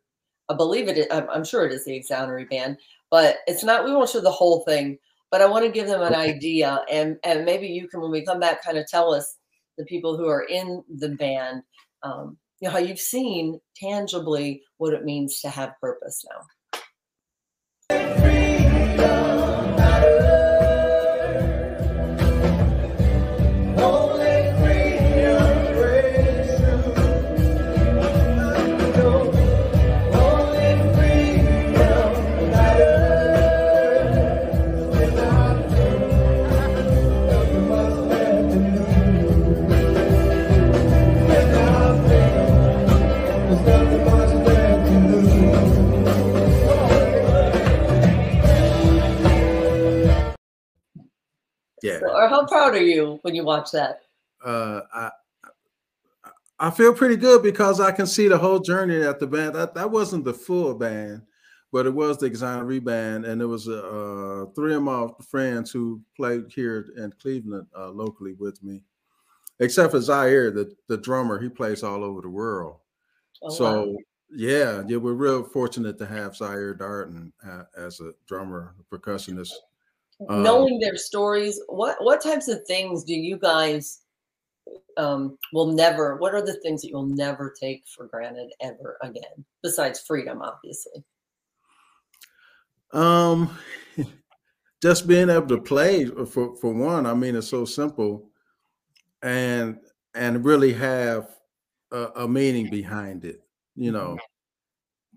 I 0.50 0.54
believe 0.54 0.88
it. 0.88 0.98
Is, 0.98 1.08
I'm 1.12 1.44
sure 1.44 1.66
it 1.66 1.72
is 1.72 1.86
the 1.86 2.00
Exoneree 2.00 2.50
band, 2.50 2.78
but 3.10 3.38
it's 3.48 3.64
not. 3.64 3.84
We 3.84 3.92
won't 3.92 4.10
show 4.10 4.22
the 4.22 4.32
whole 4.32 4.62
thing 4.62 5.00
but 5.32 5.42
I 5.42 5.46
want 5.46 5.66
to 5.66 5.72
give 5.72 5.88
them 5.88 6.02
an 6.02 6.16
idea. 6.16 6.84
And, 6.92 7.18
and 7.24 7.46
maybe 7.46 7.68
you 7.68 7.88
can, 7.88 8.02
when 8.02 8.12
we 8.12 8.26
come 8.26 8.40
back, 8.40 8.64
kind 8.64 8.78
of 8.78 8.88
tell 8.88 9.14
us 9.14 9.38
the 9.78 9.86
people 9.86 10.18
who 10.18 10.28
are 10.28 10.44
in 10.44 10.84
the 10.98 11.10
band, 11.10 11.64
um, 12.04 12.38
you 12.60 12.68
know, 12.68 12.72
how 12.72 12.80
you've 12.80 13.00
seen 13.00 13.60
tangibly 13.76 14.64
what 14.78 14.94
it 14.94 15.04
means 15.04 15.42
to 15.42 15.50
have 15.50 15.80
purpose 15.80 16.26
now. 16.30 18.17
Proud 52.48 52.76
are 52.76 52.84
you 52.84 53.20
when 53.22 53.36
you 53.36 53.44
watch 53.44 53.72
that? 53.72 54.02
Uh, 54.44 54.82
I 54.94 55.12
I 56.60 56.72
feel 56.72 56.94
pretty 56.94 57.18
good 57.18 57.44
because 57.44 57.80
I 57.80 57.92
can 57.92 58.08
see 58.08 58.28
the 58.28 58.38
whole 58.38 58.60
journey 58.60 59.02
at 59.02 59.20
the 59.20 59.28
band. 59.28 59.56
That 59.56 59.76
that 59.76 59.92
wasn't 59.92 60.26
the 60.26 60.34
full 60.34 60.74
band, 60.74 61.22
but 61.72 61.86
it 61.86 61.94
was 61.94 62.18
the 62.18 62.30
Exoneree 62.30 62.84
band, 62.84 63.26
and 63.26 63.42
it 63.42 63.46
was 63.46 63.68
uh, 63.68 64.46
three 64.56 64.74
of 64.74 64.82
my 64.82 65.08
friends 65.30 65.72
who 65.72 66.02
played 66.16 66.46
here 66.54 66.88
in 66.98 67.14
Cleveland 67.22 67.68
uh, 67.78 67.90
locally 67.90 68.34
with 68.34 68.62
me, 68.64 68.82
except 69.60 69.92
for 69.92 70.02
Zaire, 70.02 70.50
the 70.50 70.74
the 70.88 70.98
drummer. 70.98 71.40
He 71.40 71.50
plays 71.50 71.84
all 71.84 72.04
over 72.04 72.22
the 72.22 72.30
world. 72.30 72.78
Oh, 73.44 73.50
so 73.50 73.84
wow. 73.84 73.98
yeah, 74.32 74.84
yeah, 74.88 74.98
we're 74.98 75.14
real 75.14 75.44
fortunate 75.44 76.00
to 76.00 76.08
have 76.08 76.36
Zaire 76.36 76.74
Darton 76.74 77.32
uh, 77.48 77.64
as 77.78 78.00
a 78.00 78.14
drummer, 78.28 78.74
percussionist 78.92 79.54
um, 80.30 80.44
knowing 80.44 80.80
their 80.80 80.98
stories 80.98 81.62
what 81.68 81.98
what 82.02 82.22
types 82.22 82.48
of 82.48 82.64
things 82.66 83.04
do 83.04 83.14
you 83.14 83.38
guys 83.38 84.02
um, 84.98 85.38
will 85.54 85.68
never 85.68 86.18
what 86.18 86.34
are 86.34 86.42
the 86.42 86.60
things 86.62 86.82
that 86.82 86.90
you'll 86.90 87.06
never 87.06 87.54
take 87.60 87.84
for 87.88 88.08
granted 88.08 88.52
ever 88.62 88.98
again 89.02 89.46
besides 89.62 90.00
freedom 90.00 90.42
obviously 90.42 91.04
um 92.94 93.56
just 94.82 95.08
being 95.08 95.30
able 95.30 95.48
to 95.48 95.62
play 95.62 96.06
for 96.06 96.56
for 96.56 96.74
one 96.74 97.06
i 97.06 97.14
mean 97.14 97.36
it's 97.36 97.48
so 97.48 97.66
simple 97.66 98.30
and 99.22 99.78
and 100.16 100.46
really 100.46 100.74
have 100.74 101.30
a, 101.92 102.08
a 102.16 102.28
meaning 102.28 102.70
behind 102.70 103.24
it 103.24 103.42
you 103.76 103.92
know 103.92 104.18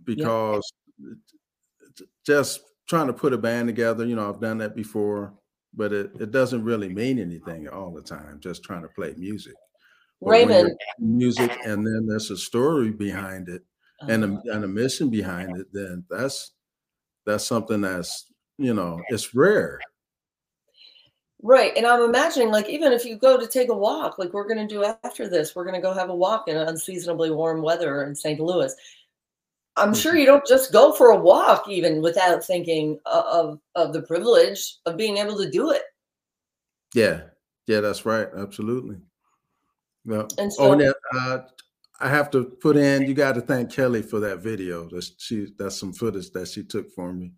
because 0.04 0.72
yeah. 0.98 2.04
just 2.26 2.60
trying 2.90 3.06
to 3.06 3.12
put 3.12 3.32
a 3.32 3.38
band 3.38 3.68
together. 3.68 4.04
You 4.04 4.16
know, 4.16 4.28
I've 4.28 4.40
done 4.40 4.58
that 4.58 4.74
before, 4.74 5.32
but 5.72 5.92
it, 5.92 6.10
it 6.18 6.32
doesn't 6.32 6.64
really 6.64 6.88
mean 6.88 7.20
anything 7.20 7.68
all 7.68 7.92
the 7.92 8.02
time. 8.02 8.40
Just 8.40 8.64
trying 8.64 8.82
to 8.82 8.88
play 8.88 9.14
music. 9.16 9.54
But 10.20 10.30
Raymond, 10.30 10.76
music, 10.98 11.56
and 11.64 11.86
then 11.86 12.06
there's 12.06 12.32
a 12.32 12.36
story 12.36 12.90
behind 12.90 13.48
it 13.48 13.62
and 14.08 14.24
a, 14.24 14.26
uh-huh. 14.26 14.40
and 14.52 14.64
a 14.64 14.68
mission 14.68 15.08
behind 15.08 15.56
it. 15.56 15.68
Then 15.72 16.04
that's 16.10 16.50
that's 17.24 17.46
something 17.46 17.80
that's 17.80 18.26
you 18.58 18.74
know 18.74 19.00
it's 19.08 19.34
rare. 19.34 19.80
right. 21.42 21.72
And 21.76 21.86
I'm 21.86 22.02
imagining, 22.02 22.50
like, 22.50 22.68
even 22.68 22.92
if 22.92 23.04
you 23.04 23.16
go 23.16 23.38
to 23.38 23.46
take 23.46 23.70
a 23.70 23.74
walk, 23.74 24.18
like 24.18 24.32
we're 24.32 24.48
going 24.48 24.66
to 24.66 24.74
do 24.74 24.84
after 25.04 25.28
this, 25.28 25.54
we're 25.54 25.64
going 25.64 25.76
to 25.76 25.80
go 25.80 25.94
have 25.94 26.10
a 26.10 26.14
walk 26.14 26.48
in 26.48 26.56
unseasonably 26.56 27.30
warm 27.30 27.62
weather 27.62 28.02
in 28.02 28.16
St. 28.16 28.40
Louis. 28.40 28.74
I'm 29.76 29.94
sure 29.94 30.16
you 30.16 30.26
don't 30.26 30.46
just 30.46 30.72
go 30.72 30.92
for 30.92 31.10
a 31.10 31.16
walk 31.16 31.68
even 31.68 32.02
without 32.02 32.44
thinking 32.44 32.98
of 33.06 33.60
of 33.74 33.92
the 33.92 34.02
privilege 34.02 34.76
of 34.86 34.96
being 34.96 35.16
able 35.18 35.36
to 35.38 35.50
do 35.50 35.70
it. 35.70 35.82
Yeah, 36.94 37.22
yeah, 37.66 37.80
that's 37.80 38.04
right. 38.04 38.28
Absolutely. 38.36 38.96
Well, 40.04 40.26
And 40.38 40.50
oh, 40.58 40.78
so- 40.78 40.80
yeah, 40.80 40.92
uh, 41.14 41.38
I 42.00 42.08
have 42.08 42.30
to 42.32 42.44
put 42.62 42.76
in. 42.76 43.02
You 43.06 43.14
got 43.14 43.34
to 43.34 43.40
thank 43.42 43.70
Kelly 43.72 44.02
for 44.02 44.20
that 44.20 44.38
video. 44.38 44.88
That's 44.90 45.12
she. 45.18 45.48
That's 45.58 45.78
some 45.78 45.92
footage 45.92 46.30
that 46.32 46.48
she 46.48 46.64
took 46.64 46.90
for 46.92 47.12
me. 47.12 47.32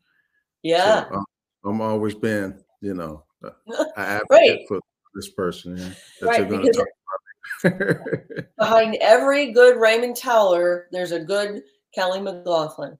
Yeah. 0.63 1.09
So, 1.09 1.17
um, 1.17 1.25
I'm 1.65 1.81
always 1.81 2.15
been, 2.15 2.63
you 2.81 2.95
know, 2.95 3.25
I 3.45 3.51
advocate 3.97 4.29
Right. 4.31 4.61
for 4.69 4.81
this 5.15 5.31
person. 5.33 5.77
Yeah, 5.77 5.89
that 6.21 6.27
Right, 6.27 6.39
you're 6.41 6.49
gonna 6.49 6.63
because- 6.63 6.77
talk 6.77 6.87
about. 6.87 8.47
Behind 8.59 8.97
every 9.01 9.53
good 9.53 9.77
Raymond 9.79 10.17
Towler, 10.17 10.87
there's 10.93 11.13
a 11.13 11.21
good 11.21 11.63
Kelly 11.95 12.21
McLaughlin. 12.21 12.99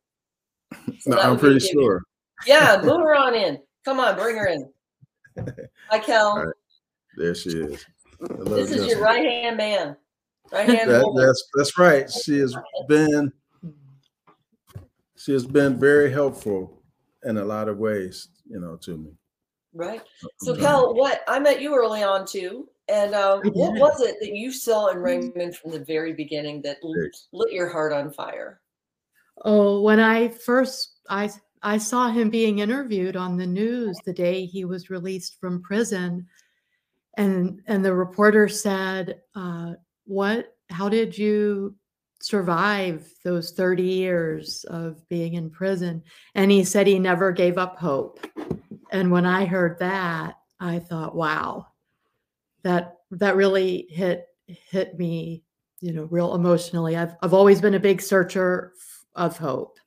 So 1.01 1.11
no, 1.11 1.19
I'm 1.19 1.39
pretty 1.39 1.57
a 1.57 1.61
sure. 1.61 2.03
Yeah, 2.47 2.81
move 2.85 3.01
her 3.01 3.15
on 3.15 3.35
in. 3.35 3.59
Come 3.85 4.01
on, 4.01 4.17
bring 4.17 4.37
her 4.37 4.47
in. 4.47 4.73
Hi, 5.91 5.99
Kel. 5.99 6.29
All 6.29 6.47
right. 6.47 6.55
There 7.17 7.35
she 7.35 7.51
is. 7.51 7.85
Hello, 8.21 8.57
This 8.57 8.71
is 8.71 8.87
your 8.87 9.03
right 9.03 9.23
hand 9.25 9.59
man. 9.59 9.97
Right 10.51 10.69
hand 10.69 10.91
That, 10.91 11.13
that's 11.15 11.49
that's 11.55 11.79
right. 11.79 12.11
She 12.11 12.39
has 12.39 12.57
been 12.89 13.33
she 15.17 15.33
has 15.33 15.47
been 15.47 15.79
very 15.79 16.11
helpful 16.11 16.83
in 17.25 17.37
a 17.37 17.45
lot 17.45 17.69
of 17.69 17.79
ways, 17.79 18.29
you 18.49 18.59
know, 18.59 18.77
to 18.77 18.97
me. 18.97 19.13
Right. 19.75 20.03
So, 20.39 20.55
Mhm. 20.55 20.61
Kel, 20.61 20.95
what 20.95 21.23
I 21.29 21.39
met 21.39 21.61
you 21.61 21.75
early 21.75 22.03
on 22.03 22.27
too, 22.27 22.69
and 22.89 23.15
um, 23.15 23.41
what 23.53 23.79
was 23.79 24.01
it 24.01 24.17
that 24.21 24.35
you 24.35 24.53
saw 24.53 24.89
in 24.89 24.99
Raymond 24.99 25.57
from 25.57 25.71
the 25.73 25.85
very 25.85 26.13
beginning 26.15 26.63
that 26.63 26.79
lit 27.33 27.53
your 27.53 27.69
heart 27.69 27.93
on 27.93 28.11
fire? 28.11 28.61
Oh, 29.45 29.81
when 29.81 30.01
I 30.01 30.29
first 30.29 31.01
I 31.09 31.31
I 31.63 31.79
saw 31.79 32.11
him 32.11 32.29
being 32.31 32.59
interviewed 32.59 33.17
on 33.17 33.37
the 33.37 33.47
news 33.47 33.99
the 34.05 34.13
day 34.13 34.45
he 34.45 34.65
was 34.65 34.91
released 34.91 35.41
from 35.41 35.63
prison, 35.63 36.27
and 37.17 37.61
and 37.67 37.85
the 37.85 37.95
reporter 37.95 38.49
said, 38.49 39.23
uh, 39.35 39.75
"What? 40.05 40.57
How 40.71 40.89
did 40.89 41.17
you 41.17 41.77
survive 42.21 43.09
those 43.25 43.53
thirty 43.53 43.83
years 43.85 44.65
of 44.65 45.09
being 45.09 45.35
in 45.35 45.51
prison?" 45.51 46.03
And 46.35 46.51
he 46.51 46.65
said 46.65 46.87
he 46.87 46.99
never 46.99 47.33
gave 47.33 47.59
up 47.59 47.79
hope. 47.79 48.21
And 48.91 49.11
when 49.11 49.27
I 49.27 49.45
heard 49.47 49.79
that, 49.79 50.37
I 50.61 50.79
thought, 50.79 51.17
"Wow, 51.17 51.69
that 52.63 52.99
that 53.13 53.37
really 53.37 53.87
hit 53.91 54.27
hit 54.47 54.99
me." 54.99 55.43
You 55.81 55.93
know, 55.93 56.05
real 56.05 56.35
emotionally. 56.35 56.97
I've 56.97 57.17
I've 57.23 57.35
always 57.35 57.61
been 57.61 57.75
a 57.75 57.81
big 57.81 58.01
searcher 58.01 58.73
of 59.15 59.37
hope, 59.37 59.79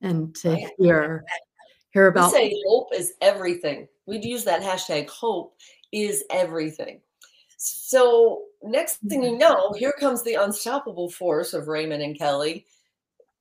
and 0.00 0.34
to 0.36 0.50
Right. 0.50 0.70
hear 0.78 1.24
hear 1.90 2.04
We 2.04 2.08
about 2.10 2.32
say 2.32 2.54
hope 2.66 2.94
is 2.94 3.14
everything. 3.20 3.88
We'd 4.06 4.24
use 4.24 4.44
that 4.44 4.62
hashtag 4.62 5.08
hope 5.08 5.56
is 5.92 6.24
everything. 6.30 7.00
So 7.56 8.42
next 8.62 8.98
thing 9.08 9.22
you 9.22 9.38
know, 9.38 9.72
here 9.72 9.94
comes 9.98 10.22
the 10.22 10.34
unstoppable 10.34 11.10
force 11.10 11.54
of 11.54 11.68
Raymond 11.68 12.02
and 12.02 12.16
Kelly. 12.18 12.66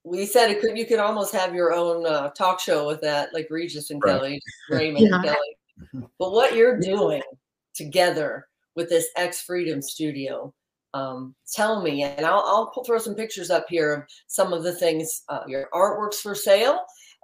We 0.03 0.25
said 0.25 0.51
it 0.51 0.61
could 0.61 0.77
you 0.77 0.85
could 0.85 0.99
almost 0.99 1.33
have 1.33 1.53
your 1.53 1.73
own 1.73 2.05
uh, 2.05 2.29
talk 2.29 2.59
show 2.59 2.88
with 2.88 3.01
that, 3.01 3.33
like 3.33 3.47
Regis 3.49 3.89
and 3.89 4.01
Right. 4.01 4.11
Kelly, 4.13 4.41
Raymond 4.69 5.13
and 5.13 5.23
Kelly. 5.23 5.57
But 6.17 6.31
what 6.31 6.55
you're 6.55 6.79
doing 6.79 7.21
together 7.73 8.47
with 8.75 8.89
this 8.89 9.07
X 9.17 9.41
Freedom 9.41 9.81
Studio, 9.81 10.53
um, 10.95 11.36
tell 11.53 11.81
me, 11.81 12.03
and 12.03 12.25
I'll, 12.25 12.71
I'll 12.75 12.84
throw 12.86 12.97
some 12.97 13.15
pictures 13.15 13.51
up 13.51 13.65
here 13.67 13.93
of 13.93 14.03
some 14.27 14.53
of 14.53 14.63
the 14.63 14.73
things. 14.73 15.23
Uh, 15.27 15.41
your 15.45 15.67
artworks 15.73 16.21
for 16.21 16.34
sale 16.34 16.79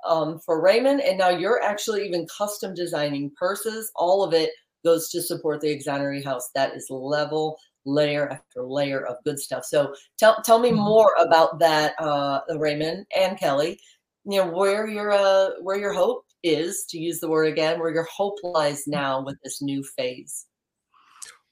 um, 0.06 0.40
for 0.46 0.62
Raymond, 0.62 1.00
and 1.00 1.18
now 1.18 1.30
you're 1.30 1.64
actually 1.64 2.06
even 2.06 2.28
custom 2.38 2.74
designing 2.74 3.32
purses. 3.40 3.90
All 3.96 4.24
of 4.24 4.34
it 4.34 4.52
goes 4.84 5.10
to 5.12 5.22
support 5.22 5.62
the 5.62 5.74
Exoneree 5.74 6.24
House. 6.24 6.50
That 6.54 6.76
is 6.76 6.88
level 6.90 7.58
layer 7.86 8.30
after 8.30 8.64
layer 8.64 9.06
of 9.08 9.24
good 9.24 9.40
stuff. 9.40 9.64
So 9.64 9.96
tell 10.20 10.42
tell 10.44 10.60
me 10.60 10.72
more 10.72 11.16
about 11.18 11.60
that, 11.60 11.94
uh, 11.98 12.42
Raymond 12.58 13.06
and 13.16 13.40
Kelly. 13.40 13.80
You 14.26 14.40
know 14.40 14.52
where 14.52 14.86
your 14.86 15.12
uh, 15.12 15.52
where 15.62 15.80
your 15.80 15.94
hope 15.94 16.26
is, 16.44 16.84
to 16.90 17.00
use 17.00 17.22
the 17.22 17.30
word 17.30 17.48
again, 17.48 17.80
where 17.80 17.94
your 17.94 18.08
hope 18.14 18.36
lies 18.44 18.84
now 18.86 19.24
with 19.24 19.38
this 19.44 19.62
new 19.62 19.82
phase. 19.82 20.46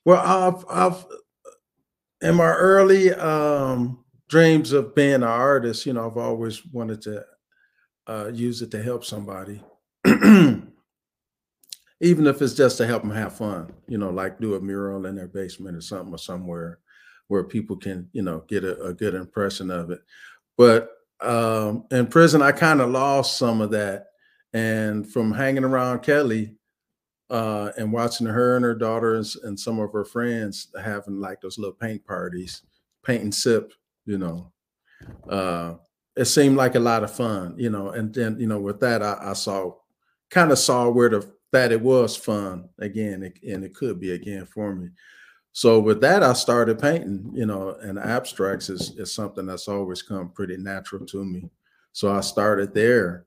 Well, 0.05 0.21
I've, 0.25 0.65
I've 0.69 1.05
in 2.21 2.35
my 2.35 2.51
early 2.51 3.13
um, 3.13 4.03
dreams 4.27 4.71
of 4.71 4.93
being 4.95 5.15
an 5.15 5.23
artist, 5.23 5.85
you 5.85 5.93
know, 5.93 6.05
I've 6.09 6.17
always 6.17 6.65
wanted 6.65 7.01
to 7.03 7.25
uh, 8.07 8.31
use 8.33 8.61
it 8.61 8.71
to 8.71 8.81
help 8.81 9.05
somebody, 9.05 9.61
even 10.05 10.67
if 12.01 12.41
it's 12.41 12.53
just 12.53 12.77
to 12.77 12.87
help 12.87 13.03
them 13.03 13.11
have 13.11 13.37
fun. 13.37 13.73
You 13.87 13.97
know, 13.97 14.09
like 14.09 14.39
do 14.39 14.55
a 14.55 14.61
mural 14.61 15.05
in 15.05 15.15
their 15.15 15.27
basement 15.27 15.77
or 15.77 15.81
something 15.81 16.13
or 16.13 16.17
somewhere 16.17 16.79
where 17.27 17.43
people 17.43 17.77
can, 17.77 18.09
you 18.11 18.23
know, 18.23 18.43
get 18.47 18.63
a, 18.63 18.81
a 18.83 18.93
good 18.93 19.13
impression 19.13 19.69
of 19.69 19.91
it. 19.91 19.99
But 20.57 20.89
um, 21.21 21.85
in 21.91 22.07
prison, 22.07 22.41
I 22.41 22.51
kind 22.51 22.81
of 22.81 22.89
lost 22.89 23.37
some 23.37 23.61
of 23.61 23.71
that, 23.71 24.07
and 24.53 25.07
from 25.07 25.31
hanging 25.31 25.63
around 25.63 25.99
Kelly, 25.99 26.55
uh, 27.29 27.71
and 27.77 27.91
watching 27.91 28.27
her 28.27 28.55
and 28.55 28.65
her 28.65 28.75
daughters 28.75 29.35
and 29.35 29.59
some 29.59 29.79
of 29.79 29.91
her 29.91 30.05
friends 30.05 30.67
having 30.81 31.19
like 31.19 31.41
those 31.41 31.57
little 31.57 31.75
paint 31.75 32.05
parties, 32.05 32.63
paint 33.03 33.23
and 33.23 33.33
sip, 33.33 33.73
you 34.05 34.17
know. 34.17 34.51
Uh, 35.29 35.75
it 36.15 36.25
seemed 36.25 36.57
like 36.57 36.75
a 36.75 36.79
lot 36.79 37.03
of 37.03 37.13
fun, 37.13 37.55
you 37.57 37.69
know. 37.69 37.89
And 37.91 38.13
then, 38.13 38.39
you 38.39 38.47
know, 38.47 38.59
with 38.59 38.79
that, 38.81 39.01
I, 39.01 39.17
I 39.21 39.33
saw, 39.33 39.75
kind 40.29 40.51
of 40.51 40.59
saw 40.59 40.89
where 40.89 41.09
the 41.09 41.31
that 41.51 41.71
it 41.71 41.81
was 41.81 42.15
fun 42.15 42.69
again, 42.79 43.23
it, 43.23 43.39
and 43.47 43.63
it 43.63 43.73
could 43.73 43.99
be 43.99 44.11
again 44.11 44.45
for 44.45 44.75
me. 44.75 44.89
So 45.51 45.79
with 45.79 45.99
that, 46.01 46.21
I 46.21 46.33
started 46.33 46.79
painting, 46.79 47.31
you 47.33 47.45
know, 47.45 47.75
and 47.81 47.97
abstracts 47.97 48.69
is, 48.69 48.93
is 48.97 49.13
something 49.13 49.45
that's 49.45 49.67
always 49.67 50.01
come 50.01 50.29
pretty 50.29 50.57
natural 50.57 51.05
to 51.07 51.25
me. 51.25 51.49
So 51.91 52.13
I 52.13 52.21
started 52.21 52.73
there. 52.73 53.25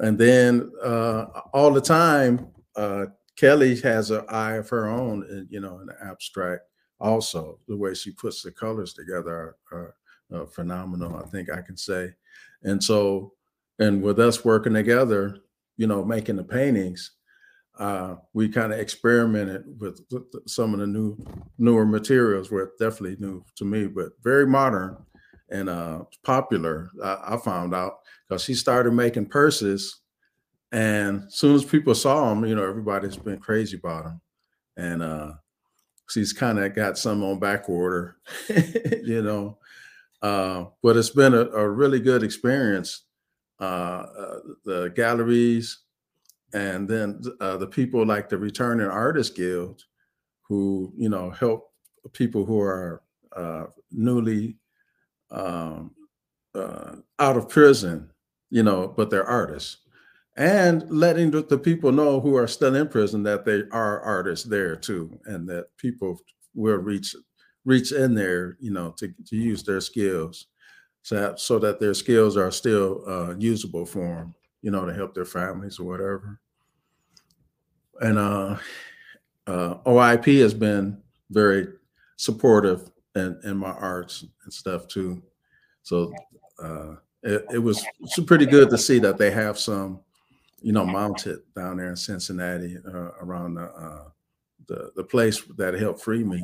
And 0.00 0.18
then 0.18 0.70
uh, 0.82 1.26
all 1.52 1.72
the 1.72 1.80
time, 1.80 2.48
uh, 2.76 3.06
Kelly 3.36 3.80
has 3.80 4.10
an 4.10 4.24
eye 4.28 4.54
of 4.54 4.68
her 4.68 4.88
own, 4.88 5.24
in, 5.28 5.46
you 5.50 5.60
know, 5.60 5.80
in 5.80 5.86
the 5.86 5.96
abstract. 6.04 6.62
Also, 7.00 7.58
the 7.68 7.76
way 7.76 7.94
she 7.94 8.12
puts 8.12 8.42
the 8.42 8.52
colors 8.52 8.94
together 8.94 9.56
are, 9.72 9.94
are 10.32 10.42
uh, 10.42 10.46
phenomenal. 10.46 11.16
I 11.16 11.26
think 11.28 11.50
I 11.50 11.60
can 11.60 11.76
say, 11.76 12.14
and 12.62 12.82
so, 12.82 13.32
and 13.78 14.02
with 14.02 14.20
us 14.20 14.44
working 14.44 14.74
together, 14.74 15.38
you 15.76 15.86
know, 15.86 16.04
making 16.04 16.36
the 16.36 16.44
paintings, 16.44 17.10
uh, 17.78 18.14
we 18.32 18.48
kind 18.48 18.72
of 18.72 18.78
experimented 18.78 19.64
with, 19.80 20.00
with 20.12 20.24
some 20.46 20.72
of 20.72 20.80
the 20.80 20.86
new, 20.86 21.18
newer 21.58 21.84
materials. 21.84 22.50
Were 22.50 22.72
definitely 22.78 23.16
new 23.18 23.44
to 23.56 23.64
me, 23.64 23.88
but 23.88 24.12
very 24.22 24.46
modern 24.46 24.96
and 25.50 25.68
uh, 25.68 26.04
popular. 26.22 26.90
I, 27.02 27.34
I 27.34 27.36
found 27.38 27.74
out 27.74 27.94
because 28.28 28.44
she 28.44 28.54
started 28.54 28.92
making 28.92 29.26
purses 29.26 30.02
and 30.74 31.22
as 31.28 31.36
soon 31.36 31.54
as 31.54 31.64
people 31.64 31.94
saw 31.94 32.32
him, 32.32 32.44
you 32.44 32.56
know, 32.56 32.68
everybody's 32.68 33.16
been 33.16 33.38
crazy 33.38 33.76
about 33.76 34.06
him. 34.06 34.20
And 34.76 35.02
uh 35.02 35.32
she's 36.10 36.32
kind 36.32 36.58
of 36.58 36.74
got 36.74 36.98
some 36.98 37.22
on 37.22 37.38
back 37.38 37.68
order, 37.68 38.16
you 38.48 39.22
know. 39.22 39.58
Uh, 40.20 40.66
but 40.82 40.96
it's 40.96 41.10
been 41.10 41.34
a, 41.34 41.42
a 41.50 41.68
really 41.68 42.00
good 42.00 42.22
experience. 42.22 43.04
Uh, 43.60 44.06
uh, 44.18 44.38
the 44.64 44.92
galleries 44.96 45.78
and 46.54 46.88
then 46.88 47.22
uh, 47.40 47.56
the 47.56 47.66
people 47.66 48.04
like 48.04 48.28
the 48.28 48.36
Returning 48.36 48.88
Artist 48.88 49.36
Guild, 49.36 49.84
who, 50.42 50.92
you 50.96 51.08
know, 51.08 51.30
help 51.30 51.70
people 52.12 52.44
who 52.44 52.60
are 52.60 53.02
uh, 53.36 53.66
newly 53.92 54.58
um, 55.30 55.92
uh, 56.54 56.96
out 57.20 57.36
of 57.36 57.48
prison, 57.48 58.10
you 58.50 58.64
know, 58.64 58.88
but 58.88 59.08
they're 59.08 59.24
artists 59.24 59.83
and 60.36 60.84
letting 60.90 61.30
the, 61.30 61.58
people 61.58 61.92
know 61.92 62.20
who 62.20 62.36
are 62.36 62.48
still 62.48 62.74
in 62.74 62.88
prison 62.88 63.22
that 63.22 63.44
they 63.44 63.62
are 63.70 64.00
artists 64.00 64.46
there 64.46 64.74
too, 64.76 65.18
and 65.26 65.48
that 65.48 65.66
people 65.76 66.18
will 66.54 66.76
reach 66.76 67.14
reach 67.64 67.92
in 67.92 68.14
there, 68.14 68.58
you 68.60 68.70
know, 68.70 68.90
to, 68.90 69.12
to 69.26 69.36
use 69.36 69.62
their 69.62 69.80
skills, 69.80 70.48
so 71.02 71.14
that, 71.14 71.40
so 71.40 71.58
that 71.58 71.80
their 71.80 71.94
skills 71.94 72.36
are 72.36 72.50
still 72.50 73.02
uh, 73.08 73.34
usable 73.38 73.86
for 73.86 74.04
them, 74.04 74.34
you 74.60 74.70
know, 74.70 74.84
to 74.84 74.92
help 74.92 75.14
their 75.14 75.24
families 75.24 75.78
or 75.78 75.84
whatever. 75.84 76.40
And 78.00 78.18
uh, 78.18 78.56
uh, 79.46 79.76
OIP 79.86 80.40
has 80.42 80.52
been 80.52 81.00
very 81.30 81.68
supportive 82.16 82.90
in, 83.14 83.40
in 83.44 83.56
my 83.56 83.70
arts 83.70 84.24
and 84.44 84.52
stuff 84.52 84.86
too. 84.86 85.22
So 85.82 86.12
uh, 86.62 86.96
it, 87.22 87.46
it 87.54 87.58
was 87.58 87.84
pretty 88.26 88.46
good 88.46 88.68
to 88.70 88.78
see 88.78 88.98
that 88.98 89.16
they 89.16 89.30
have 89.30 89.58
some, 89.58 90.00
you 90.64 90.72
know, 90.72 90.86
mounted 90.86 91.40
down 91.54 91.76
there 91.76 91.90
in 91.90 91.96
Cincinnati 91.96 92.78
uh, 92.86 93.10
around 93.20 93.54
the, 93.54 93.64
uh, 93.64 94.08
the 94.66 94.92
the 94.96 95.04
place 95.04 95.42
that 95.58 95.74
helped 95.74 96.00
free 96.00 96.24
me. 96.24 96.42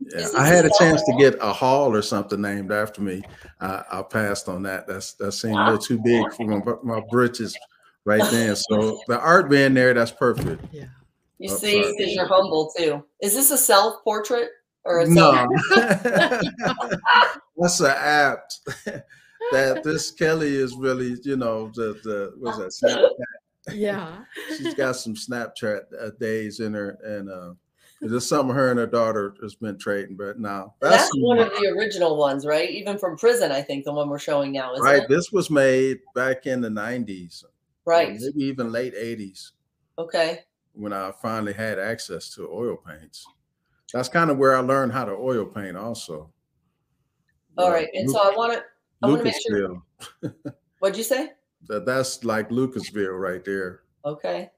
Yeah, 0.00 0.28
I 0.36 0.46
had 0.46 0.66
a 0.66 0.70
chance 0.78 1.02
to 1.04 1.16
get 1.16 1.36
a 1.40 1.50
hall 1.50 1.94
or 1.94 2.02
something 2.02 2.42
named 2.42 2.70
after 2.70 3.00
me. 3.00 3.22
I, 3.58 3.82
I 3.90 4.02
passed 4.02 4.50
on 4.50 4.62
that. 4.64 4.86
That's 4.86 5.14
that 5.14 5.32
seemed 5.32 5.56
a 5.56 5.64
little 5.64 5.78
too 5.78 5.98
big 5.98 6.30
for 6.34 6.46
my, 6.46 6.60
my 6.82 7.00
britches 7.10 7.56
right 8.04 8.30
then. 8.30 8.54
So 8.54 9.00
the 9.08 9.18
art 9.18 9.48
being 9.48 9.72
there, 9.72 9.94
that's 9.94 10.10
perfect. 10.10 10.62
Yeah. 10.72 10.84
You 11.38 11.50
Oh, 11.50 11.56
see, 11.56 11.80
because 11.96 12.14
you're 12.14 12.28
humble 12.28 12.70
too. 12.76 13.02
Is 13.22 13.34
this 13.34 13.50
a 13.50 13.58
self 13.58 14.04
portrait 14.04 14.50
or 14.84 15.00
a 15.00 15.08
No, 15.08 15.48
self? 15.70 16.02
that's 17.56 17.80
an 17.80 17.94
apt 17.96 18.60
that 19.52 19.82
this 19.84 20.10
Kelly 20.10 20.54
is 20.54 20.74
really, 20.74 21.16
you 21.24 21.36
know, 21.36 21.68
the 21.74 21.98
the 22.02 22.32
was 22.38 22.58
that 22.58 22.90
Snapchat. 23.68 23.74
Yeah. 23.74 24.24
She's 24.56 24.74
got 24.74 24.96
some 24.96 25.14
Snapchat 25.14 25.82
uh, 26.00 26.10
days 26.18 26.58
in 26.60 26.74
her, 26.74 26.98
and 27.04 27.30
uh, 27.30 27.54
there's 28.00 28.28
something 28.28 28.54
her 28.54 28.70
and 28.70 28.78
her 28.78 28.86
daughter 28.86 29.34
has 29.40 29.54
been 29.54 29.78
trading. 29.78 30.16
But 30.16 30.38
now 30.40 30.74
That's 30.80 31.08
one 31.16 31.38
of 31.38 31.50
the 31.50 31.72
original 31.78 32.16
ones, 32.16 32.44
right? 32.44 32.68
Even 32.70 32.98
from 32.98 33.16
prison, 33.16 33.52
I 33.52 33.62
think 33.62 33.84
the 33.84 33.92
one 33.92 34.08
we're 34.08 34.18
showing 34.18 34.52
now 34.52 34.74
is 34.74 34.80
right. 34.80 35.08
This 35.08 35.30
was 35.30 35.48
made 35.50 36.00
back 36.14 36.46
in 36.46 36.60
the 36.60 36.68
'90s, 36.68 37.44
Right. 37.84 38.18
Maybe 38.20 38.44
even 38.44 38.72
late 38.72 38.94
'80s 38.94 39.52
Okay. 39.98 40.40
when 40.72 40.92
I 40.92 41.12
finally 41.22 41.52
had 41.52 41.78
access 41.78 42.34
to 42.34 42.48
oil 42.50 42.76
paints. 42.76 43.24
That's 43.92 44.08
kind 44.08 44.30
of 44.30 44.38
where 44.38 44.56
I 44.56 44.60
learned 44.60 44.92
how 44.92 45.04
to 45.04 45.12
oil 45.12 45.44
paint, 45.44 45.76
also. 45.76 46.32
All 47.58 47.70
Uh. 47.70 47.90
And 47.94 48.10
so 48.10 48.18
I 48.18 48.34
want 48.34 48.54
to. 48.54 48.64
I 49.02 49.06
want 49.08 49.20
to 49.20 49.24
make 49.24 49.34
sure. 49.48 49.82
Lucasville. 50.22 50.54
What'd 50.80 50.98
you 50.98 51.04
say? 51.04 51.30
That 51.68 51.86
that's 51.86 52.24
like 52.24 52.48
Lucasville 52.50 53.18
right 53.20 53.44
there. 53.44 53.80
Okay. 54.04 54.50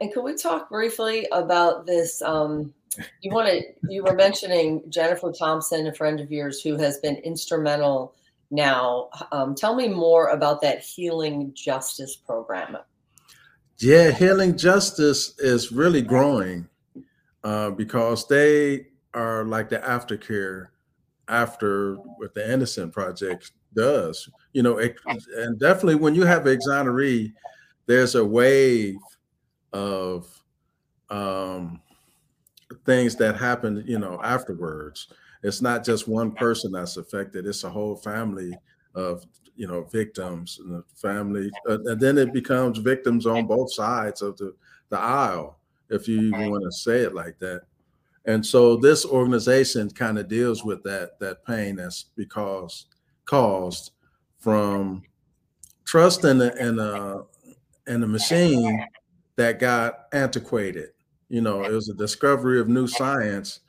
And 0.00 0.12
can 0.12 0.24
we 0.24 0.34
talk 0.34 0.68
briefly 0.68 1.26
about 1.32 1.86
this? 1.86 2.22
Um, 2.22 2.74
you 3.22 3.32
want 3.32 3.48
to, 3.48 3.62
you 3.88 4.02
were 4.02 4.14
mentioning 4.14 4.82
Jennifer 4.88 5.32
Thompson, 5.32 5.86
a 5.86 5.94
friend 5.94 6.20
of 6.20 6.30
yours 6.30 6.60
who 6.60 6.76
has 6.76 6.98
been 6.98 7.16
instrumental 7.16 8.14
now. 8.50 9.10
Um, 9.32 9.54
tell 9.54 9.74
me 9.74 9.88
more 9.88 10.28
about 10.28 10.60
that 10.62 10.80
Healing 10.80 11.52
Justice 11.54 12.16
program. 12.16 12.76
Yeah, 13.78 14.10
Healing 14.10 14.58
Justice 14.58 15.38
is 15.38 15.72
really 15.72 16.02
growing 16.02 16.68
uh, 17.44 17.70
because 17.70 18.26
they 18.28 18.88
are 19.14 19.44
like 19.44 19.68
the 19.68 19.78
aftercare 19.78 20.66
after 21.28 21.94
what 21.94 22.34
the 22.34 22.52
Innocent 22.52 22.92
Project 22.92 23.52
does. 23.74 24.28
You 24.52 24.62
know, 24.62 24.78
it, 24.78 24.96
and 25.36 25.58
definitely 25.58 25.94
when 25.94 26.14
you 26.14 26.24
have 26.24 26.42
exoneree, 26.42 27.32
there's 27.86 28.16
a 28.16 28.24
wave 28.24 28.96
of 29.72 30.26
um, 31.10 31.80
things 32.84 33.16
that 33.16 33.36
happen, 33.36 33.84
you 33.86 33.98
know, 33.98 34.20
afterwards. 34.22 35.08
It's 35.42 35.62
not 35.62 35.84
just 35.84 36.06
one 36.08 36.32
person 36.32 36.72
that's 36.72 36.96
affected; 36.96 37.46
it's 37.46 37.64
a 37.64 37.70
whole 37.70 37.96
family 37.96 38.56
of 38.94 39.24
you 39.56 39.66
know 39.66 39.84
victims 39.84 40.60
and 40.62 40.74
the 40.76 40.84
family, 40.96 41.50
uh, 41.68 41.78
and 41.84 42.00
then 42.00 42.18
it 42.18 42.32
becomes 42.32 42.78
victims 42.78 43.26
on 43.26 43.46
both 43.46 43.72
sides 43.72 44.22
of 44.22 44.36
the 44.36 44.54
the 44.90 44.98
aisle, 44.98 45.58
if 45.88 46.08
you 46.08 46.20
even 46.20 46.50
want 46.50 46.64
to 46.64 46.72
say 46.72 47.00
it 47.00 47.14
like 47.14 47.38
that. 47.38 47.62
And 48.26 48.44
so 48.44 48.76
this 48.76 49.06
organization 49.06 49.88
kind 49.90 50.18
of 50.18 50.28
deals 50.28 50.62
with 50.62 50.82
that 50.82 51.18
that 51.20 51.44
pain 51.46 51.76
that's 51.76 52.04
because 52.16 52.86
caused 53.24 53.92
from 54.38 55.02
trust 55.84 56.24
in 56.24 56.38
the 56.38 56.54
in 56.56 56.78
a 56.78 57.22
in 57.86 58.02
a 58.02 58.06
machine 58.06 58.84
that 59.36 59.58
got 59.58 60.06
antiquated. 60.12 60.90
You 61.28 61.40
know, 61.40 61.64
it 61.64 61.72
was 61.72 61.88
a 61.88 61.94
discovery 61.94 62.60
of 62.60 62.68
new 62.68 62.86
science, 62.86 63.60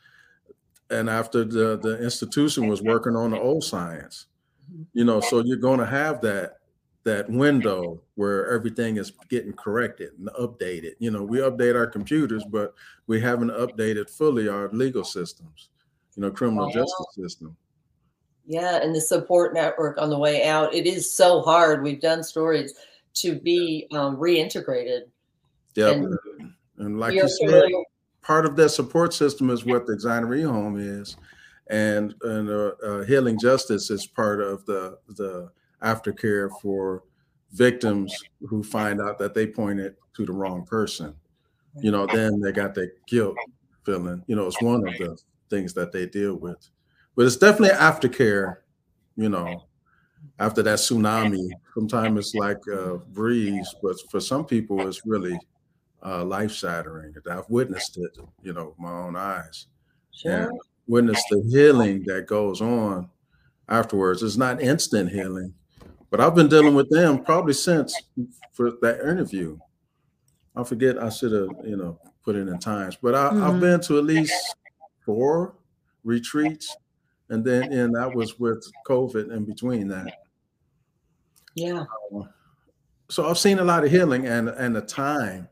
and 0.89 1.09
after 1.09 1.43
the 1.43 1.77
the 1.77 2.01
institution 2.03 2.67
was 2.67 2.81
working 2.81 3.15
on 3.15 3.31
the 3.31 3.39
old 3.39 3.63
science, 3.63 4.27
you 4.93 5.05
know, 5.05 5.19
so 5.21 5.43
you're 5.45 5.57
going 5.57 5.79
to 5.79 5.85
have 5.85 6.21
that 6.21 6.57
that 7.03 7.29
window 7.29 8.01
where 8.15 8.51
everything 8.51 8.97
is 8.97 9.11
getting 9.29 9.53
corrected 9.53 10.11
and 10.19 10.27
updated. 10.39 10.91
You 10.99 11.11
know, 11.11 11.23
we 11.23 11.39
update 11.39 11.75
our 11.75 11.87
computers, 11.87 12.43
but 12.49 12.73
we 13.07 13.19
haven't 13.19 13.49
updated 13.49 14.09
fully 14.09 14.47
our 14.47 14.69
legal 14.69 15.03
systems. 15.03 15.69
You 16.15 16.23
know, 16.23 16.31
criminal 16.31 16.65
Wow. 16.65 16.73
justice 16.73 17.07
system. 17.15 17.55
Yeah, 18.45 18.81
and 18.81 18.93
the 18.93 19.01
support 19.01 19.53
network 19.53 19.97
on 19.97 20.09
the 20.09 20.17
way 20.17 20.47
out. 20.47 20.73
It 20.73 20.85
is 20.85 21.15
so 21.15 21.41
hard. 21.41 21.83
We've 21.83 22.01
done 22.01 22.23
stories 22.23 22.73
to 23.15 23.39
be 23.39 23.87
um, 23.93 24.17
reintegrated. 24.17 25.03
Yeah, 25.75 25.91
And 25.91 26.17
and, 26.77 26.99
like 26.99 27.13
you 27.13 27.27
said, 27.27 27.47
familiar- 27.47 27.83
part 28.21 28.45
of 28.45 28.55
that 28.55 28.69
support 28.69 29.13
system 29.13 29.49
is 29.49 29.65
what 29.65 29.85
the 29.85 29.93
Exoneree 29.93 30.45
Home 30.49 30.79
is, 30.79 31.15
and 31.67 32.13
and 32.23 32.49
uh, 32.49 32.71
uh, 32.83 33.03
Healing 33.03 33.39
Justice 33.39 33.89
is 33.89 34.05
part 34.07 34.41
of 34.41 34.65
the 34.65 34.97
the 35.09 35.49
aftercare 35.81 36.49
for 36.61 37.03
victims 37.53 38.15
who 38.47 38.63
find 38.63 39.01
out 39.01 39.17
that 39.19 39.33
they 39.33 39.47
pointed 39.47 39.95
to 40.15 40.25
the 40.25 40.31
wrong 40.31 40.65
person. 40.65 41.15
You 41.81 41.91
know, 41.91 42.05
then 42.05 42.39
they 42.39 42.51
got 42.51 42.75
that 42.75 42.91
guilt 43.07 43.35
feeling. 43.85 44.23
You 44.27 44.35
know, 44.35 44.45
it's 44.47 44.61
one 44.61 44.85
of 44.87 44.97
the 44.97 45.17
things 45.49 45.73
that 45.73 45.91
they 45.91 46.05
deal 46.05 46.35
with, 46.35 46.69
but 47.15 47.25
it's 47.25 47.37
definitely 47.37 47.77
aftercare. 47.77 48.57
You 49.15 49.29
know, 49.29 49.65
after 50.39 50.61
that 50.63 50.79
tsunami, 50.79 51.49
sometimes 51.73 52.19
it's 52.19 52.35
like 52.35 52.59
a 52.73 52.97
breeze, 52.97 53.73
but 53.81 53.95
for 54.09 54.19
some 54.19 54.45
people, 54.45 54.87
it's 54.87 55.05
really 55.05 55.39
uh, 56.03 56.23
life 56.25 56.51
shattering. 56.51 57.13
I've 57.29 57.49
witnessed 57.49 57.97
it, 57.97 58.17
you 58.41 58.53
know, 58.53 58.75
my 58.79 58.91
own 58.91 59.15
eyes. 59.15 59.67
Sure. 60.11 60.31
And 60.31 60.59
witnessed 60.87 61.25
the 61.29 61.41
healing 61.49 62.03
that 62.05 62.27
goes 62.27 62.61
on 62.61 63.09
afterwards. 63.69 64.23
It's 64.23 64.37
not 64.37 64.61
instant 64.61 65.11
healing, 65.11 65.53
but 66.09 66.19
I've 66.19 66.35
been 66.35 66.49
dealing 66.49 66.75
with 66.75 66.89
them 66.89 67.23
probably 67.23 67.53
since 67.53 67.95
for 68.51 68.71
that 68.81 68.99
interview. 69.01 69.57
I 70.55 70.63
forget, 70.63 71.01
I 71.01 71.09
should 71.09 71.31
have, 71.31 71.49
you 71.63 71.77
know, 71.77 71.97
put 72.25 72.35
it 72.35 72.47
in 72.47 72.59
times, 72.59 72.97
but 73.01 73.15
I, 73.15 73.27
I've 73.27 73.55
Mhm. 73.55 73.59
been 73.61 73.79
to 73.81 73.97
at 73.97 74.03
least 74.03 74.55
four 75.05 75.55
retreats. 76.03 76.75
And 77.29 77.45
then, 77.45 77.71
and 77.71 77.95
that 77.95 78.13
was 78.13 78.37
with 78.37 78.61
COVID 78.85 79.31
in 79.31 79.45
between 79.45 79.87
that. 79.87 80.11
Yeah. 81.55 81.85
so 83.09 83.29
I've 83.29 83.37
seen 83.37 83.59
a 83.59 83.63
lot 83.63 83.83
of 83.83 83.91
healing 83.91 84.25
and 84.25 84.47
and 84.49 84.73
the 84.75 84.81
time 84.81 85.49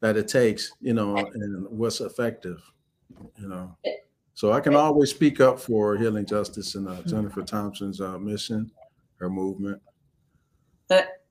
that 0.00 0.16
it 0.16 0.28
takes, 0.28 0.72
you 0.80 0.94
know, 0.94 1.16
and 1.16 1.66
what's 1.68 2.00
effective, 2.00 2.62
you 3.36 3.48
know. 3.48 3.76
So 4.34 4.52
I 4.52 4.60
can 4.60 4.76
always 4.76 5.10
speak 5.10 5.40
up 5.40 5.58
for 5.58 5.96
healing 5.96 6.26
justice 6.26 6.74
and 6.74 6.88
uh, 6.88 7.02
Jennifer 7.02 7.42
Thompson's 7.42 8.00
uh, 8.00 8.18
mission, 8.18 8.70
her 9.16 9.28
movement. 9.28 9.82
But 10.88 11.24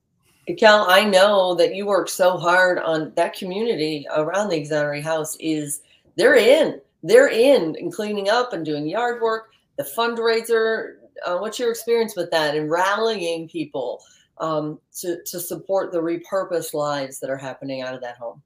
Kel, 0.58 0.86
I 0.88 1.04
know 1.04 1.54
that 1.54 1.74
you 1.74 1.86
work 1.86 2.08
so 2.08 2.36
hard 2.36 2.78
on 2.78 3.12
that 3.16 3.34
community 3.34 4.06
around 4.14 4.48
the 4.48 4.60
Exoneree 4.60 5.02
House. 5.02 5.36
Is 5.40 5.80
they're 6.16 6.36
in, 6.36 6.80
they're 7.02 7.28
in 7.28 7.76
and 7.78 7.92
cleaning 7.92 8.28
up 8.28 8.52
and 8.52 8.64
doing 8.64 8.86
yard 8.86 9.22
work. 9.22 9.52
The 9.76 9.84
fundraiser 9.84 10.96
Uh, 11.26 11.38
what's 11.38 11.58
your 11.58 11.70
experience 11.70 12.14
with 12.14 12.30
that 12.30 12.54
and 12.54 12.70
rallying 12.70 13.48
people 13.48 14.02
um, 14.38 14.78
to 15.00 15.20
to 15.24 15.40
support 15.40 15.90
the 15.90 15.98
repurposed 15.98 16.74
lives 16.74 17.18
that 17.18 17.30
are 17.30 17.36
happening 17.36 17.82
out 17.82 17.94
of 17.94 18.00
that 18.00 18.16
home? 18.16 18.40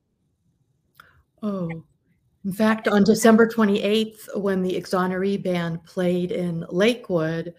Oh, 1.42 1.85
in 2.44 2.52
fact, 2.52 2.88
on 2.88 3.05
December 3.05 3.46
28th, 3.46 4.40
when 4.40 4.62
the 4.62 4.74
Exoneree 4.76 5.42
band 5.42 5.85
played 5.85 6.33
in 6.33 6.64
Lakewood, 6.70 7.55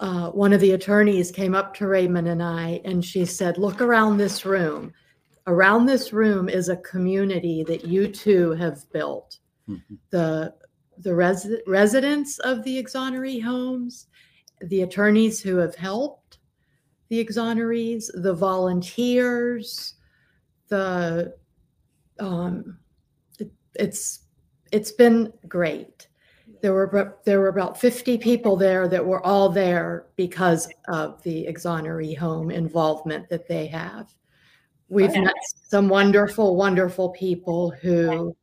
uh, 0.00 0.30
one 0.30 0.52
of 0.52 0.60
the 0.60 0.72
attorneys 0.72 1.30
came 1.30 1.54
up 1.54 1.74
to 1.74 1.86
Raymond 1.86 2.28
and 2.28 2.42
I, 2.42 2.80
and 2.84 3.04
she 3.04 3.24
said, 3.24 3.58
"Look 3.58 3.80
around 3.80 4.16
this 4.16 4.44
room. 4.44 4.92
Around 5.46 5.86
this 5.86 6.12
room 6.12 6.48
is 6.48 6.68
a 6.68 6.76
community 6.76 7.64
that 7.64 7.84
you 7.84 8.06
two 8.06 8.52
have 8.52 8.88
built. 8.92 9.38
Mhm. 9.68 9.98
The 10.10 10.54
the 10.98 11.14
res- 11.14 11.48
residents 11.66 12.38
of 12.40 12.64
the 12.64 12.82
Exoneree 12.82 13.40
homes, 13.40 14.08
the 14.60 14.82
attorneys 14.82 15.40
who 15.40 15.56
have 15.56 15.74
helped 15.76 16.38
the 17.08 17.24
exonerees, 17.24 18.10
the 18.22 18.34
volunteers, 18.34 19.94
the 20.68 21.34
um, 22.20 22.78
it's 23.78 24.20
it's 24.70 24.92
been 24.92 25.32
great. 25.48 26.08
There 26.60 26.74
were 26.74 26.84
about- 26.84 27.24
there 27.24 27.40
were 27.40 27.48
about 27.48 27.78
50 27.80 28.18
people 28.18 28.56
there 28.56 28.88
that 28.88 29.04
were 29.04 29.24
all 29.24 29.48
there 29.48 30.06
because 30.16 30.68
of 30.88 31.22
the 31.22 31.46
exoneree 31.46 32.16
home 32.16 32.50
involvement 32.50 33.28
that 33.28 33.48
they 33.48 33.66
have. 33.68 34.14
We've 34.90 35.14
met 35.14 35.34
some 35.68 35.88
wonderful, 35.88 36.56
wonderful 36.56 37.10
people 37.10 37.70
who 37.82 38.34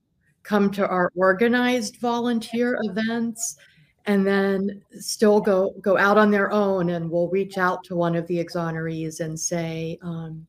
come 0.44 0.72
to 0.72 0.88
our 0.88 1.12
organized 1.16 1.98
volunteer 1.98 2.78
events 2.84 3.58
and 4.06 4.26
then 4.26 4.82
still 4.92 5.42
go 5.42 5.74
go 5.82 5.98
out 5.98 6.18
on 6.18 6.30
their 6.30 6.52
own 6.52 6.92
and 6.92 7.10
will 7.10 7.30
reach 7.30 7.58
out 7.58 7.84
to 7.86 7.96
one 7.96 8.16
of 8.16 8.28
the 8.28 8.44
exonerees 8.44 9.20
and 9.20 9.40
say, 9.40 9.98
um, 10.04 10.46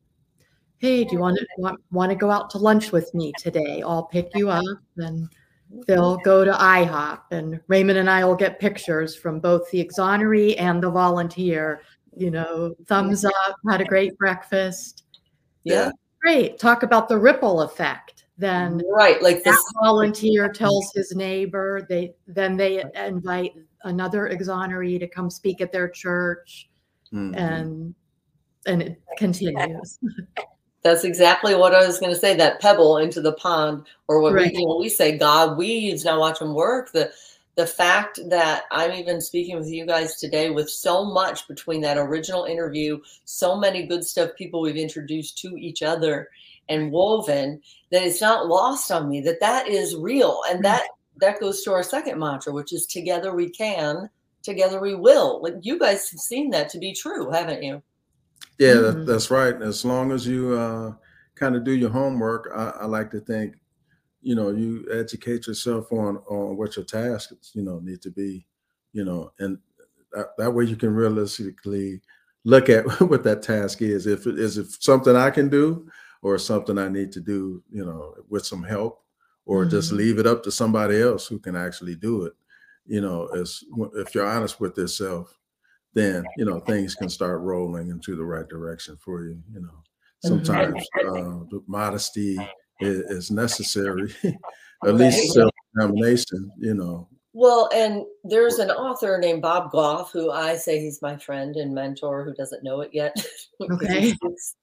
"Hey, 0.79 1.03
do 1.03 1.13
you 1.13 1.19
want 1.19 1.37
to 1.37 1.45
want, 1.57 1.79
want 1.91 2.11
to 2.11 2.15
go 2.15 2.29
out 2.31 2.49
to 2.51 2.57
lunch 2.57 2.91
with 2.91 3.13
me 3.13 3.31
today? 3.37 3.81
I'll 3.81 4.03
pick 4.03 4.29
you 4.35 4.49
up." 4.49 4.63
And 4.97 5.27
they'll 5.85 6.17
go 6.17 6.45
to 6.45 6.51
IHOP, 6.51 7.19
and 7.31 7.59
Raymond 7.67 7.99
and 7.99 8.09
I 8.09 8.23
will 8.25 8.35
get 8.35 8.59
pictures 8.59 9.15
from 9.15 9.39
both 9.39 9.69
the 9.71 9.83
exoneree 9.83 10.55
and 10.59 10.81
the 10.81 10.89
volunteer. 10.91 11.81
You 12.15 12.31
know, 12.31 12.73
thumbs 12.87 13.23
up, 13.25 13.33
had 13.69 13.81
a 13.81 13.85
great 13.85 14.17
breakfast. 14.17 15.03
Yeah, 15.63 15.91
Great. 16.21 16.57
Talk 16.57 16.83
about 16.83 17.07
the 17.09 17.17
ripple 17.17 17.61
effect. 17.61 18.25
Then 18.37 18.81
right. 18.89 19.21
Like 19.21 19.37
that 19.43 19.51
this. 19.51 19.73
volunteer 19.81 20.49
tells 20.49 20.91
his 20.93 21.15
neighbor. 21.15 21.85
They 21.89 22.13
then 22.27 22.57
they 22.57 22.83
invite 22.95 23.53
another 23.83 24.29
exoneree 24.29 24.99
to 24.99 25.07
come 25.07 25.29
speak 25.29 25.61
at 25.61 25.71
their 25.71 25.89
church, 25.89 26.69
Mhm. 27.13 27.35
and 27.37 27.95
and 28.65 28.81
it 28.81 29.01
continues. 29.17 29.99
That's 30.83 31.03
exactly 31.03 31.55
what 31.55 31.75
I 31.75 31.85
was 31.85 31.99
going 31.99 32.13
to 32.13 32.19
say. 32.19 32.35
That 32.35 32.61
pebble 32.61 32.97
into 32.97 33.19
the 33.21 33.33
pond, 33.33 33.85
or 34.07 34.21
what 34.21 34.33
Right. 34.33 34.51
we, 34.53 34.59
you 34.59 34.65
know, 34.67 34.77
we 34.77 34.89
say, 34.89 35.17
God 35.17 35.57
weaves. 35.57 36.05
Now 36.05 36.19
watch 36.19 36.41
him 36.41 36.53
work. 36.53 36.91
The 36.91 37.11
the 37.55 37.65
fact 37.65 38.19
that 38.29 38.65
I'm 38.71 38.91
even 38.91 39.19
speaking 39.19 39.57
with 39.57 39.67
you 39.67 39.87
guys 39.87 40.17
today 40.17 40.51
with 40.51 40.69
so 40.69 41.03
much 41.03 41.47
between 41.47 41.81
that 41.81 41.97
original 41.97 42.45
interview, 42.45 42.99
so 43.25 43.57
many 43.57 43.87
good 43.87 44.05
stuff, 44.05 44.35
people 44.37 44.61
we've 44.61 44.75
introduced 44.77 45.39
to 45.39 45.57
each 45.57 45.81
other 45.81 46.29
and 46.69 46.91
woven, 46.91 47.59
that 47.91 48.03
it's 48.03 48.21
not 48.21 48.45
lost 48.47 48.91
on 48.91 49.09
me 49.09 49.21
that 49.21 49.39
that 49.39 49.67
is 49.67 49.95
real, 49.95 50.41
and 50.49 50.59
mm. 50.59 50.63
that 50.63 50.83
that 51.19 51.39
goes 51.39 51.63
to 51.63 51.73
our 51.73 51.81
second 51.83 52.19
mantra, 52.19 52.53
which 52.53 52.71
is 52.71 52.85
together 52.85 53.33
we 53.33 53.49
can, 53.49 54.07
together 54.43 54.79
we 54.79 54.93
will. 54.93 55.41
Like 55.41 55.55
you 55.61 55.79
guys 55.79 56.09
have 56.11 56.19
seen 56.19 56.51
that 56.51 56.69
to 56.69 56.77
be 56.77 56.93
true, 56.93 57.31
haven't 57.31 57.63
you? 57.63 57.81
Yeah, 58.59 58.75
Mhm. 58.75 58.81
that, 58.83 59.05
that's 59.05 59.31
right. 59.31 59.61
As 59.61 59.85
long 59.85 60.11
as 60.11 60.25
you 60.27 60.53
uh, 60.53 60.93
kind 61.35 61.55
of 61.55 61.63
do 61.63 61.71
your 61.71 61.89
homework, 61.89 62.49
I, 62.55 62.69
I 62.81 62.85
like 62.85 63.11
to 63.11 63.19
think, 63.19 63.55
you 64.21 64.35
know, 64.35 64.49
you 64.49 64.85
educate 64.91 65.47
yourself 65.47 65.91
on 65.91 66.17
on 66.27 66.57
what 66.57 66.75
your 66.75 66.85
tasks, 66.85 67.51
you 67.53 67.63
know, 67.63 67.79
need 67.79 68.01
to 68.01 68.11
be, 68.11 68.45
you 68.93 69.05
know, 69.05 69.31
and 69.39 69.57
that, 70.13 70.29
that 70.37 70.51
way 70.51 70.65
you 70.65 70.75
can 70.75 70.93
realistically 70.93 72.01
look 72.43 72.69
at 72.69 72.85
what 73.01 73.23
that 73.23 73.41
task 73.43 73.81
is. 73.81 74.07
If 74.07 74.25
it 74.27 74.39
is 74.39 74.57
it 74.57 74.67
something 74.81 75.15
I 75.15 75.29
can 75.29 75.49
do, 75.49 75.87
or 76.23 76.37
something 76.39 76.77
I 76.79 76.89
need 76.89 77.11
to 77.13 77.21
do, 77.21 77.63
you 77.69 77.85
know, 77.85 78.15
with 78.29 78.45
some 78.45 78.63
help, 78.63 79.03
or 79.45 79.65
just 79.65 79.91
Mhm. 79.91 79.97
leave 79.97 80.19
it 80.19 80.27
up 80.27 80.43
to 80.43 80.51
somebody 80.51 81.01
else 81.01 81.27
who 81.27 81.39
can 81.39 81.55
actually 81.55 81.95
do 81.95 82.25
it. 82.25 82.33
You 82.87 83.01
know, 83.01 83.27
as 83.27 83.63
if 83.95 84.15
you're 84.15 84.25
honest 84.27 84.59
with 84.59 84.77
yourself, 84.77 85.37
then 85.93 86.25
you 86.37 86.45
know 86.45 86.59
things 86.59 86.95
can 86.95 87.09
start 87.09 87.41
rolling 87.41 87.89
into 87.89 88.15
the 88.15 88.23
right 88.23 88.47
direction 88.47 88.97
for 88.97 89.23
you. 89.25 89.41
You 89.53 89.61
know, 89.61 89.83
Mhm. 90.23 90.27
sometimes 90.27 90.87
uh, 91.05 91.59
modesty 91.67 92.37
is, 92.81 92.99
is 93.09 93.31
necessary, 93.31 94.13
at 94.85 94.95
least 94.95 95.33
self-examination. 95.33 96.51
You 96.59 96.73
know, 96.75 97.09
Well, 97.39 97.69
and 97.71 98.03
there's 98.23 98.57
an 98.57 98.71
author 98.71 99.19
named 99.19 99.43
Bob 99.43 99.69
Goff 99.71 100.11
who 100.11 100.31
I 100.31 100.55
say 100.55 100.79
he's 100.79 101.03
my 101.03 101.15
friend 101.17 101.55
and 101.55 101.71
mentor 101.71 102.25
who 102.25 102.33
doesn't 102.33 102.63
know 102.63 102.81
it 102.81 102.89
yet. 102.93 103.15
Okay. 103.61 104.13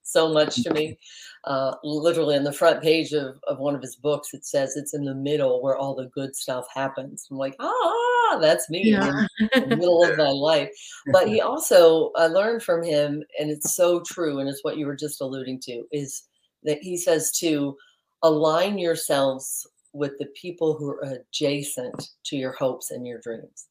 so 0.02 0.32
much 0.32 0.62
to 0.62 0.72
me. 0.72 0.96
Uh, 1.44 1.74
literally, 1.84 2.37
on 2.37 2.42
the 2.44 2.52
front 2.52 2.80
page 2.82 3.12
of, 3.12 3.38
of 3.48 3.58
one 3.58 3.74
of 3.76 3.82
his 3.82 3.94
books, 3.96 4.34
it 4.34 4.44
says 4.46 4.76
it's 4.76 4.94
in 4.94 5.04
the 5.04 5.14
middle 5.14 5.62
where 5.62 5.76
all 5.76 5.94
the 5.96 6.06
good 6.14 6.34
stuff 6.34 6.64
happens. 6.72 7.26
I'm 7.30 7.37
like, 7.37 7.54
ah, 7.60 8.38
that's 8.40 8.70
me 8.70 8.82
Yeah. 8.90 9.26
in 9.54 9.68
the 9.68 9.76
middle 9.76 10.04
of 10.04 10.16
my 10.16 10.28
life. 10.30 10.68
But 11.12 11.28
he 11.28 11.40
also, 11.40 12.10
I 12.16 12.26
learned 12.26 12.62
from 12.62 12.82
him, 12.84 13.22
and 13.38 13.50
it's 13.50 13.74
so 13.74 14.00
true, 14.06 14.38
and 14.40 14.48
it's 14.48 14.62
what 14.64 14.76
you 14.78 14.87
were 14.87 14.96
just 14.96 15.20
alluding 15.20 15.60
to, 15.62 15.84
is 15.92 16.22
that 16.62 16.78
he 16.82 16.96
says 16.96 17.30
to 17.38 17.76
align 18.22 18.78
yourselves 18.78 19.66
with 19.94 20.18
the 20.18 20.26
people 20.40 20.74
who 20.74 20.90
are 20.90 21.00
adjacent 21.02 22.11
to 22.24 22.37
your 22.37 22.52
hopes 22.52 22.90
and 22.90 23.07
your 23.07 23.20
dreams. 23.20 23.68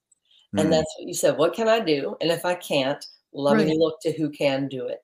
And 0.58 0.68
Mm, 0.68 0.72
that's 0.72 0.96
what 0.98 1.08
you 1.08 1.14
said. 1.14 1.38
What 1.38 1.54
can 1.54 1.68
I 1.68 1.80
do? 1.80 2.16
And 2.22 2.32
if 2.32 2.46
I 2.46 2.56
can't, 2.56 3.04
let 3.34 3.58
me 3.58 3.76
look 3.78 4.00
to 4.02 4.12
who 4.14 4.30
can 4.30 4.68
do 4.68 4.88
it. 4.88 5.04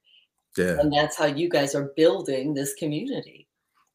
yeah, 0.58 0.80
And 0.80 0.92
that's 0.94 1.18
how 1.18 1.26
you 1.26 1.50
guys 1.50 1.76
are 1.76 1.92
building 1.96 2.54
this 2.54 2.74
community. 2.76 3.48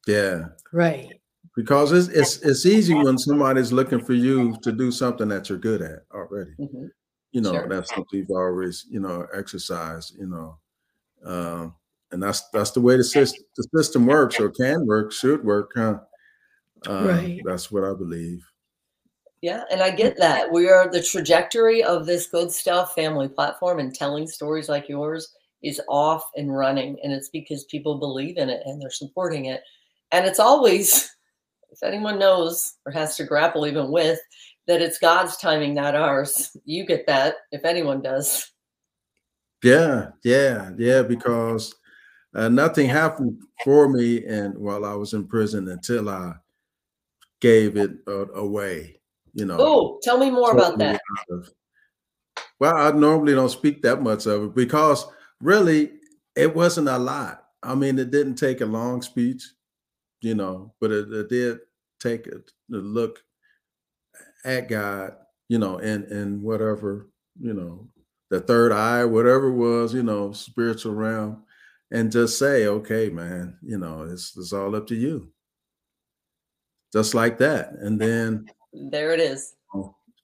yeah. 0.07 0.47
Right. 0.73 1.21
Because 1.57 1.93
it's 1.93 2.09
it's 2.09 2.39
it's 2.39 2.67
easy 2.67 2.95
when 2.95 3.17
somebody's 3.17 3.73
looking 3.73 4.01
for 4.05 4.13
you 4.15 4.57
to 4.63 4.73
do 4.73 4.91
something 4.91 5.29
that 5.29 5.49
you're 5.49 5.59
good 5.59 5.83
at 5.83 6.01
already. 6.13 6.51
Mhm. 6.59 6.91
You 7.31 7.41
know, 7.43 7.53
Sure. 7.53 7.69
that's 7.69 7.91
something 7.91 8.19
you've 8.19 8.31
always 8.31 8.87
you 8.91 8.99
know 9.01 9.27
exercised. 9.33 10.17
You 10.19 10.27
know, 10.27 10.59
um, 11.25 11.75
and 12.11 12.21
that's 12.23 12.49
that's 12.51 12.73
the 12.73 12.81
way 12.81 12.97
the 12.97 13.05
system 13.05 13.45
the 13.57 13.69
system 13.77 14.07
works 14.07 14.41
or 14.41 14.51
can 14.51 14.85
work, 14.87 15.13
should 15.13 15.45
work, 15.45 15.73
huh? 15.77 16.01
Uh, 16.89 17.05
Right. 17.05 17.41
That's 17.45 17.71
what 17.71 17.85
I 17.85 17.95
believe. 17.95 18.45
Yeah, 19.43 19.65
and 19.71 19.83
I 19.83 19.91
get 19.91 20.17
that. 20.17 20.51
We 20.51 20.71
are 20.71 20.91
the 20.91 21.03
trajectory 21.03 21.85
of 21.85 22.07
this 22.07 22.29
good 22.29 22.51
stuff 22.51 22.95
family 22.95 23.29
platform 23.29 23.79
and 23.79 23.95
telling 23.95 24.27
stories 24.27 24.71
like 24.71 24.89
yours 24.89 25.35
is 25.63 25.83
off 25.87 26.25
and 26.37 26.55
running. 26.55 26.97
And 27.03 27.13
it's 27.13 27.29
because 27.29 27.65
people 27.65 27.99
believe 27.99 28.39
in 28.39 28.49
it 28.49 28.63
and 28.65 28.81
they're 28.81 28.91
supporting 28.91 29.47
it. 29.47 29.63
And 30.13 30.25
it's 30.25 30.41
always, 30.41 31.11
if 31.71 31.83
anyone 31.83 32.19
knows 32.19 32.77
or 32.87 32.93
has 32.93 33.17
to 33.17 33.25
grapple 33.25 33.67
even 33.67 33.91
with, 33.91 34.19
that 34.67 34.81
it's 34.81 34.99
God's 34.99 35.37
timing, 35.37 35.75
not 35.75 35.95
ours. 35.95 36.57
You 36.65 36.87
get 36.87 37.07
that, 37.07 37.35
if 37.53 37.67
anyone 37.67 38.01
does. 38.01 38.51
Yeah, 39.63 40.09
yeah, 40.23 40.71
yeah. 40.79 41.03
Because 41.03 41.75
uh, 42.35 42.49
nothing 42.49 42.89
happened 42.89 43.43
for 43.63 43.89
me, 43.89 44.25
and 44.25 44.57
while 44.57 44.85
I 44.85 44.95
was 44.95 45.13
in 45.13 45.27
prison 45.27 45.69
until 45.69 46.09
I 46.09 46.35
gave 47.45 47.77
it 47.77 47.91
uh, 48.09 48.27
away. 48.33 48.97
You 49.35 49.45
know. 49.45 49.59
Oh, 49.61 49.99
tell 50.03 50.17
me 50.19 50.31
more 50.31 50.53
about 50.53 50.79
that. 50.79 51.01
of- 51.31 51.51
Well, 52.59 52.75
I 52.77 52.91
normally 52.93 53.35
don't 53.35 53.51
speak 53.51 53.83
that 53.83 54.01
much 54.03 54.27
of 54.27 54.45
it 54.45 54.55
because 54.55 55.05
really 55.41 55.93
it 56.35 56.55
wasn't 56.57 56.89
a 56.89 56.99
lot. 56.99 57.45
I 57.63 57.75
mean, 57.75 57.99
it 57.99 58.11
didn't 58.11 58.37
take 58.37 58.61
a 58.63 58.67
long 58.67 59.03
speech, 59.03 59.43
you 60.23 60.35
know, 60.35 60.75
but 60.81 60.91
it, 60.91 61.13
it 61.13 61.29
did 61.29 61.59
take 62.01 62.27
a, 62.29 62.37
a 62.75 62.77
look 62.79 63.21
at 64.45 64.69
God, 64.69 65.13
you 65.49 65.59
know, 65.59 65.79
and 65.79 66.05
and 66.05 66.43
whatever, 66.43 67.11
you 67.39 67.53
know, 67.53 67.89
the 68.31 68.41
third 68.41 68.73
eye, 68.73 69.05
whatever 69.05 69.49
it 69.49 69.57
was, 69.57 69.93
you 69.95 70.03
know, 70.03 70.33
spiritual 70.33 70.95
realm, 70.95 71.45
and 71.91 72.11
just 72.13 72.39
say, 72.39 72.67
okay, 72.67 73.09
man, 73.11 73.59
you 73.63 73.79
know, 73.79 74.03
it's 74.11 74.37
it's 74.37 74.53
all 74.53 74.75
up 74.77 74.87
to 74.89 74.95
you. 74.95 75.31
Just 76.95 77.13
like 77.15 77.37
that. 77.39 77.73
And 77.73 78.01
then 78.01 78.47
There 78.73 79.13
it 79.13 79.21
is. 79.21 79.55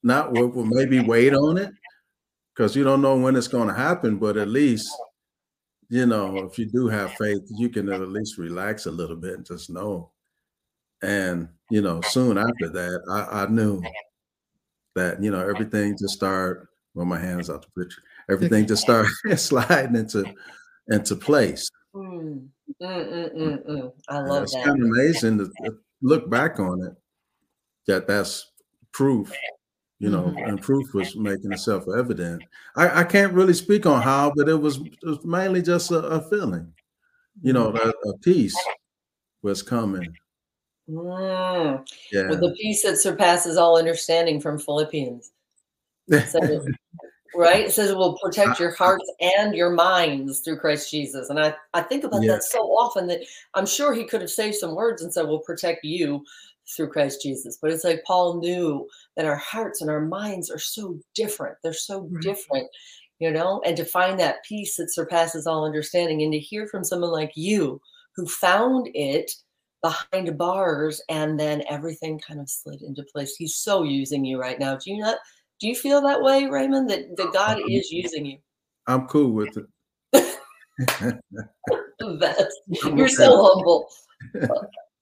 not 0.03 0.33
what 0.33 0.55
will 0.55 0.65
maybe 0.65 1.01
wait 1.01 1.35
on 1.35 1.59
it 1.59 1.71
because 2.55 2.75
you 2.75 2.83
don't 2.85 3.03
know 3.03 3.19
when 3.19 3.37
it's 3.37 3.49
going 3.49 3.69
to 3.69 3.75
happen 3.75 4.17
but 4.17 4.39
at 4.39 4.49
least 4.49 4.91
you 5.91 6.07
know 6.07 6.39
if 6.39 6.59
you 6.59 6.65
do 6.65 6.89
have 6.89 7.13
faith 7.21 7.43
you 7.59 7.69
can 7.69 7.93
at 7.93 8.01
least 8.09 8.39
relax 8.39 8.87
a 8.87 8.91
little 8.91 9.17
bit 9.17 9.35
and 9.35 9.45
just 9.45 9.69
know 9.69 10.11
and 11.03 11.49
you 11.71 11.83
know 11.83 12.01
soon 12.01 12.39
after 12.39 12.71
that 12.71 12.99
i, 13.11 13.43
I 13.43 13.47
knew 13.49 13.83
that 14.95 15.23
you 15.23 15.31
know 15.31 15.47
everything 15.47 15.99
just 15.99 16.15
started 16.15 16.67
well, 16.95 17.07
my 17.07 17.19
hands 17.19 17.49
out 17.51 17.63
the 17.63 17.83
picture. 17.83 18.03
Everything 18.31 18.67
just 18.67 18.83
started 18.83 19.11
sliding 19.37 19.97
into 19.97 20.25
into 20.89 21.17
place. 21.17 21.71
Mm, 21.95 22.49
mm, 22.83 22.83
mm, 22.83 23.37
mm, 23.37 23.69
mm. 23.69 23.93
I 24.09 24.21
love 24.21 24.45
it's 24.45 24.55
that. 24.55 24.65
kind 24.65 24.83
of 24.83 24.89
amazing 24.89 25.53
look 26.03 26.29
back 26.31 26.59
on 26.59 26.83
it. 26.85 26.95
That 27.87 28.07
that's 28.07 28.51
proof, 28.93 29.33
you 29.99 30.11
know, 30.11 30.25
Mhm. 30.37 30.49
and 30.49 30.63
proof 30.63 30.93
was 30.95 31.17
making 31.17 31.53
itself 31.53 31.85
evident. 31.97 32.43
I, 32.77 33.01
I 33.01 33.05
can't 33.05 33.33
really 33.33 33.55
speak 33.55 33.87
on 33.87 34.03
how, 34.03 34.33
but 34.37 34.49
it 34.49 34.55
was, 34.55 34.79
it 34.79 35.05
was 35.05 35.25
mainly 35.25 35.63
just 35.63 35.91
a, 35.91 35.99
a 35.99 36.21
feeling, 36.29 36.73
you 37.43 37.53
know, 37.53 37.69
a, 37.75 38.09
a 38.09 38.19
peace 38.19 38.57
was 39.43 39.63
coming. 39.63 40.13
Mm, 40.89 41.85
Yeah. 42.13 42.29
With 42.29 42.41
the 42.41 42.53
peace 42.61 42.83
that 42.83 42.99
surpasses 42.99 43.57
all 43.57 43.79
understanding 43.79 44.41
from 44.41 44.59
Philippians. 44.59 45.31
It- 46.09 46.67
right? 47.35 47.67
It 47.67 47.73
says 47.73 47.91
it 47.91 47.97
will 47.97 48.19
protect 48.23 48.61
uh, 48.61 48.65
your 48.65 48.73
uh, 48.73 48.77
hearts 48.77 49.11
and 49.21 49.55
your 49.55 49.71
minds 49.71 50.41
through 50.41 50.59
Christ 50.59 50.91
Jesus. 50.91 51.31
And 51.31 51.39
I, 51.39 51.55
I 51.75 51.83
think 51.83 52.05
about 52.05 52.23
Yeah. 52.23 52.33
that 52.35 52.45
so 52.45 52.61
often 52.61 53.07
that 53.09 53.21
I'm 53.55 53.67
sure 53.67 53.95
he 53.95 54.05
could 54.05 54.21
have 54.21 54.31
saved 54.31 54.57
some 54.57 54.75
words 54.75 55.03
and 55.03 55.13
said, 55.13 55.27
We'll 55.27 55.41
protect 55.41 55.85
you 55.85 56.25
through 56.77 56.89
Christ 56.89 57.23
Jesus. 57.23 57.59
But 57.61 57.73
it's 57.73 57.85
like 57.85 58.05
Paul 58.07 58.41
knew 58.41 58.89
that 59.17 59.27
our 59.27 59.37
hearts 59.37 59.81
and 59.81 59.91
our 59.91 60.01
minds 60.01 60.51
are 60.51 60.59
so 60.59 60.99
different. 61.15 61.57
They're 61.63 61.73
so 61.73 62.09
Right. 62.11 62.23
different, 62.23 62.69
you 63.19 63.31
know, 63.31 63.61
and 63.65 63.77
to 63.77 63.85
find 63.85 64.19
that 64.21 64.45
peace 64.49 64.77
that 64.77 64.93
surpasses 64.93 65.47
all 65.47 65.65
understanding 65.65 66.23
and 66.23 66.33
to 66.33 66.39
hear 66.39 66.67
from 66.69 66.85
someone 66.85 67.11
like 67.11 67.33
you 67.35 67.81
who 68.17 68.27
found 68.27 68.89
it 68.95 69.31
behind 69.83 70.37
bars 70.37 71.01
and 71.09 71.41
then 71.41 71.63
everything 71.69 72.21
kind 72.21 72.41
of 72.41 72.51
slid 72.51 72.83
into 72.83 73.03
place. 73.13 73.35
He's 73.37 73.57
so 73.57 73.83
using 73.83 74.25
you 74.25 74.39
right 74.39 74.59
now. 74.59 74.77
Do 74.77 74.91
you 74.93 74.99
not 74.99 75.17
do 75.61 75.69
you 75.69 75.75
feel 75.75 76.01
that 76.03 76.23
way, 76.23 76.47
Raymond? 76.47 76.89
That, 76.91 77.17
that 77.17 77.33
God 77.33 77.59
Um, 77.59 77.65
is 77.69 77.91
using 77.91 78.25
you? 78.27 78.39
I'm 78.87 79.07
cool 79.07 79.31
with 79.31 79.57
it. 79.57 79.67
The 81.99 82.51
You're 82.97 83.09
so 83.09 83.45
humble. 83.45 83.89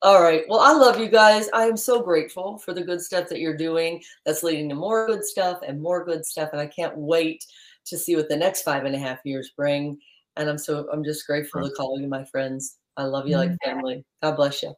All 0.03 0.21
right. 0.21 0.43
Well, 0.49 0.61
I 0.61 0.73
love 0.73 0.99
you 0.99 1.09
guys. 1.09 1.49
I 1.53 1.65
am 1.65 1.77
so 1.77 2.03
grateful 2.03 2.59
for 2.59 2.75
the 2.75 2.83
good 2.83 3.01
stuff 3.01 3.29
that 3.29 3.39
you're 3.39 3.57
doing. 3.57 4.03
That's 4.27 4.43
leading 4.43 4.69
to 4.69 4.75
more 4.75 5.07
good 5.07 5.25
stuff 5.25 5.61
and 5.67 5.81
more 5.81 6.05
good 6.05 6.27
stuff. 6.27 6.51
And 6.53 6.61
I 6.61 6.67
can't 6.67 6.97
wait 6.97 7.45
to 7.87 7.97
see 7.97 8.17
what 8.17 8.29
the 8.29 8.37
next 8.37 8.63
five 8.63 8.85
and 8.85 8.95
a 8.95 8.99
half 8.99 9.19
years 9.25 9.53
bring. 9.57 9.99
And 10.37 10.49
I'm 10.49 10.59
so 10.59 10.89
I'm 10.93 11.05
just 11.05 11.27
grateful 11.27 11.63
to 11.63 11.75
call 11.75 12.01
you 12.01 12.09
my 12.09 12.25
friends. 12.25 12.79
I 12.97 13.05
love 13.05 13.29
you 13.29 13.37
like 13.37 13.57
family. 13.65 14.05
God 14.23 14.37
bless 14.37 14.63
you. 14.63 14.75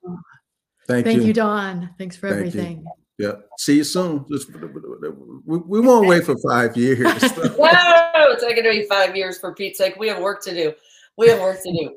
Thank, 0.87 1.05
Thank 1.07 1.21
you. 1.21 1.29
you, 1.29 1.33
Dawn. 1.33 1.91
Thanks 1.99 2.17
for 2.17 2.29
Thank 2.35 2.55
you. 2.55 2.93
Yeah. 3.21 3.33
See 3.59 3.77
you 3.77 3.85
soon. 3.85 4.25
Just 4.31 4.51
we, 4.51 5.59
we 5.59 5.81
won't 5.81 6.09
wait 6.09 6.25
for 6.25 6.37
five 6.39 6.75
years. 6.75 6.99
no, 7.05 7.11
it's 7.21 8.43
not 8.43 8.53
going 8.53 8.65
to 8.65 8.71
be 8.71 8.87
five 8.89 9.15
years 9.15 9.39
for 9.39 9.55
Pete's 9.55 9.77
sake. 9.77 9.97
We 9.99 10.09
have 10.09 10.23
work 10.23 10.43
to 10.45 10.55
do. 10.55 10.73
We 11.19 11.29
have 11.29 11.39
work 11.39 11.63
to 11.63 11.71
do. 11.71 11.95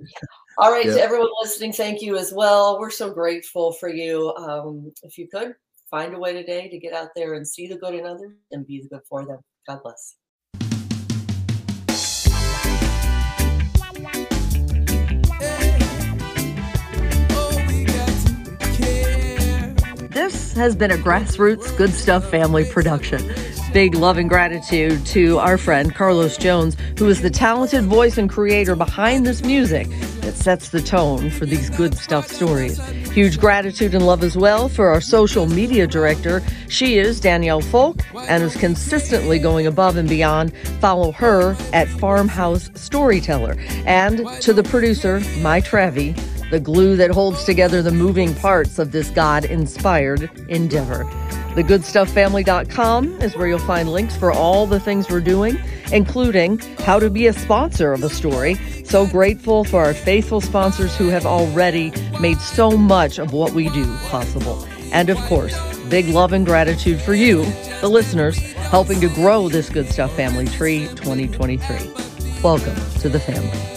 All 0.57 0.69
right, 0.69 0.83
to 0.83 1.01
everyone 1.01 1.29
listening, 1.41 1.71
thank 1.71 2.01
you 2.01 2.17
as 2.17 2.33
well. 2.33 2.77
We're 2.77 2.89
so 2.89 3.09
grateful 3.09 3.71
for 3.71 3.87
you. 3.87 4.33
Um, 4.35 4.91
if 5.03 5.17
you 5.17 5.29
could 5.29 5.55
find 5.89 6.13
a 6.13 6.19
way 6.19 6.33
today 6.33 6.67
to 6.67 6.77
get 6.77 6.93
out 6.93 7.09
there 7.15 7.35
and 7.35 7.47
see 7.47 7.67
the 7.67 7.77
good 7.77 7.95
in 7.95 8.05
others 8.05 8.35
and 8.51 8.67
be 8.67 8.81
the 8.81 8.89
good 8.89 9.03
for 9.07 9.25
them. 9.25 9.39
God 9.65 9.81
bless. 9.81 10.15
Has 20.55 20.75
been 20.75 20.91
a 20.91 20.97
grassroots 20.97 21.75
Good 21.77 21.91
Stuff 21.93 22.29
family 22.29 22.63
production. 22.63 23.33
Big 23.73 23.95
love 23.95 24.19
and 24.19 24.29
gratitude 24.29 25.03
to 25.07 25.39
our 25.39 25.57
friend 25.57 25.95
Carlos 25.95 26.37
Jones, 26.37 26.77
who 26.99 27.09
is 27.09 27.23
the 27.23 27.31
talented 27.31 27.85
voice 27.85 28.19
and 28.19 28.29
creator 28.29 28.75
behind 28.75 29.25
this 29.25 29.41
music 29.43 29.87
that 30.21 30.35
sets 30.35 30.69
the 30.69 30.79
tone 30.79 31.31
for 31.31 31.47
these 31.47 31.71
good 31.71 31.95
stuff 31.97 32.27
stories. 32.27 32.77
Huge 33.09 33.39
gratitude 33.39 33.95
and 33.95 34.05
love 34.05 34.23
as 34.23 34.37
well 34.37 34.69
for 34.69 34.89
our 34.89 35.01
social 35.01 35.47
media 35.47 35.87
director. 35.87 36.43
She 36.69 36.99
is 36.99 37.19
Danielle 37.19 37.61
Folk 37.61 38.01
and 38.15 38.43
is 38.43 38.55
consistently 38.55 39.39
going 39.39 39.65
above 39.65 39.97
and 39.97 40.07
beyond. 40.07 40.55
Follow 40.79 41.11
her 41.13 41.57
at 41.73 41.87
Farmhouse 41.87 42.69
Storyteller. 42.75 43.55
And 43.87 44.27
to 44.41 44.53
the 44.53 44.63
producer, 44.63 45.19
My 45.39 45.61
Trevi, 45.61 46.15
the 46.53 46.59
glue 46.59 46.95
that 46.95 47.09
holds 47.09 47.45
together 47.45 47.81
the 47.81 47.91
moving 47.91 48.35
parts 48.35 48.77
of 48.77 48.91
this 48.91 49.09
God 49.09 49.43
inspired 49.43 50.29
endeavor. 50.49 51.03
TheGoodStuffFamily.com 51.55 53.21
is 53.23 53.35
where 53.35 53.47
you'll 53.47 53.57
find 53.57 53.91
links 53.91 54.15
for 54.15 54.31
all 54.31 54.67
the 54.67 54.79
things 54.79 55.09
we're 55.09 55.19
doing, 55.19 55.57
including 55.91 56.59
how 56.85 56.99
to 56.99 57.09
be 57.09 57.25
a 57.25 57.33
sponsor 57.33 57.91
of 57.91 58.03
a 58.03 58.09
story. 58.09 58.53
So 58.85 59.07
grateful 59.07 59.63
for 59.63 59.83
our 59.83 59.95
faithful 59.95 60.41
sponsors 60.41 60.95
who 60.95 61.07
have 61.07 61.25
already 61.25 61.91
made 62.19 62.37
so 62.37 62.77
much 62.77 63.17
of 63.17 63.33
what 63.33 63.53
we 63.53 63.69
do 63.69 63.91
possible. 64.09 64.63
And 64.91 65.09
of 65.09 65.17
course, 65.21 65.59
big 65.89 66.05
love 66.09 66.33
and 66.33 66.45
gratitude 66.45 67.01
for 67.01 67.15
you, 67.15 67.45
the 67.81 67.89
listeners, 67.89 68.37
helping 68.37 69.01
to 69.01 69.09
grow 69.09 69.49
this 69.49 69.69
Good 69.69 69.87
Stuff 69.87 70.15
Family 70.15 70.45
Tree 70.45 70.85
2023. 70.97 72.43
Welcome 72.43 72.75
to 72.99 73.09
the 73.09 73.19
family. 73.19 73.72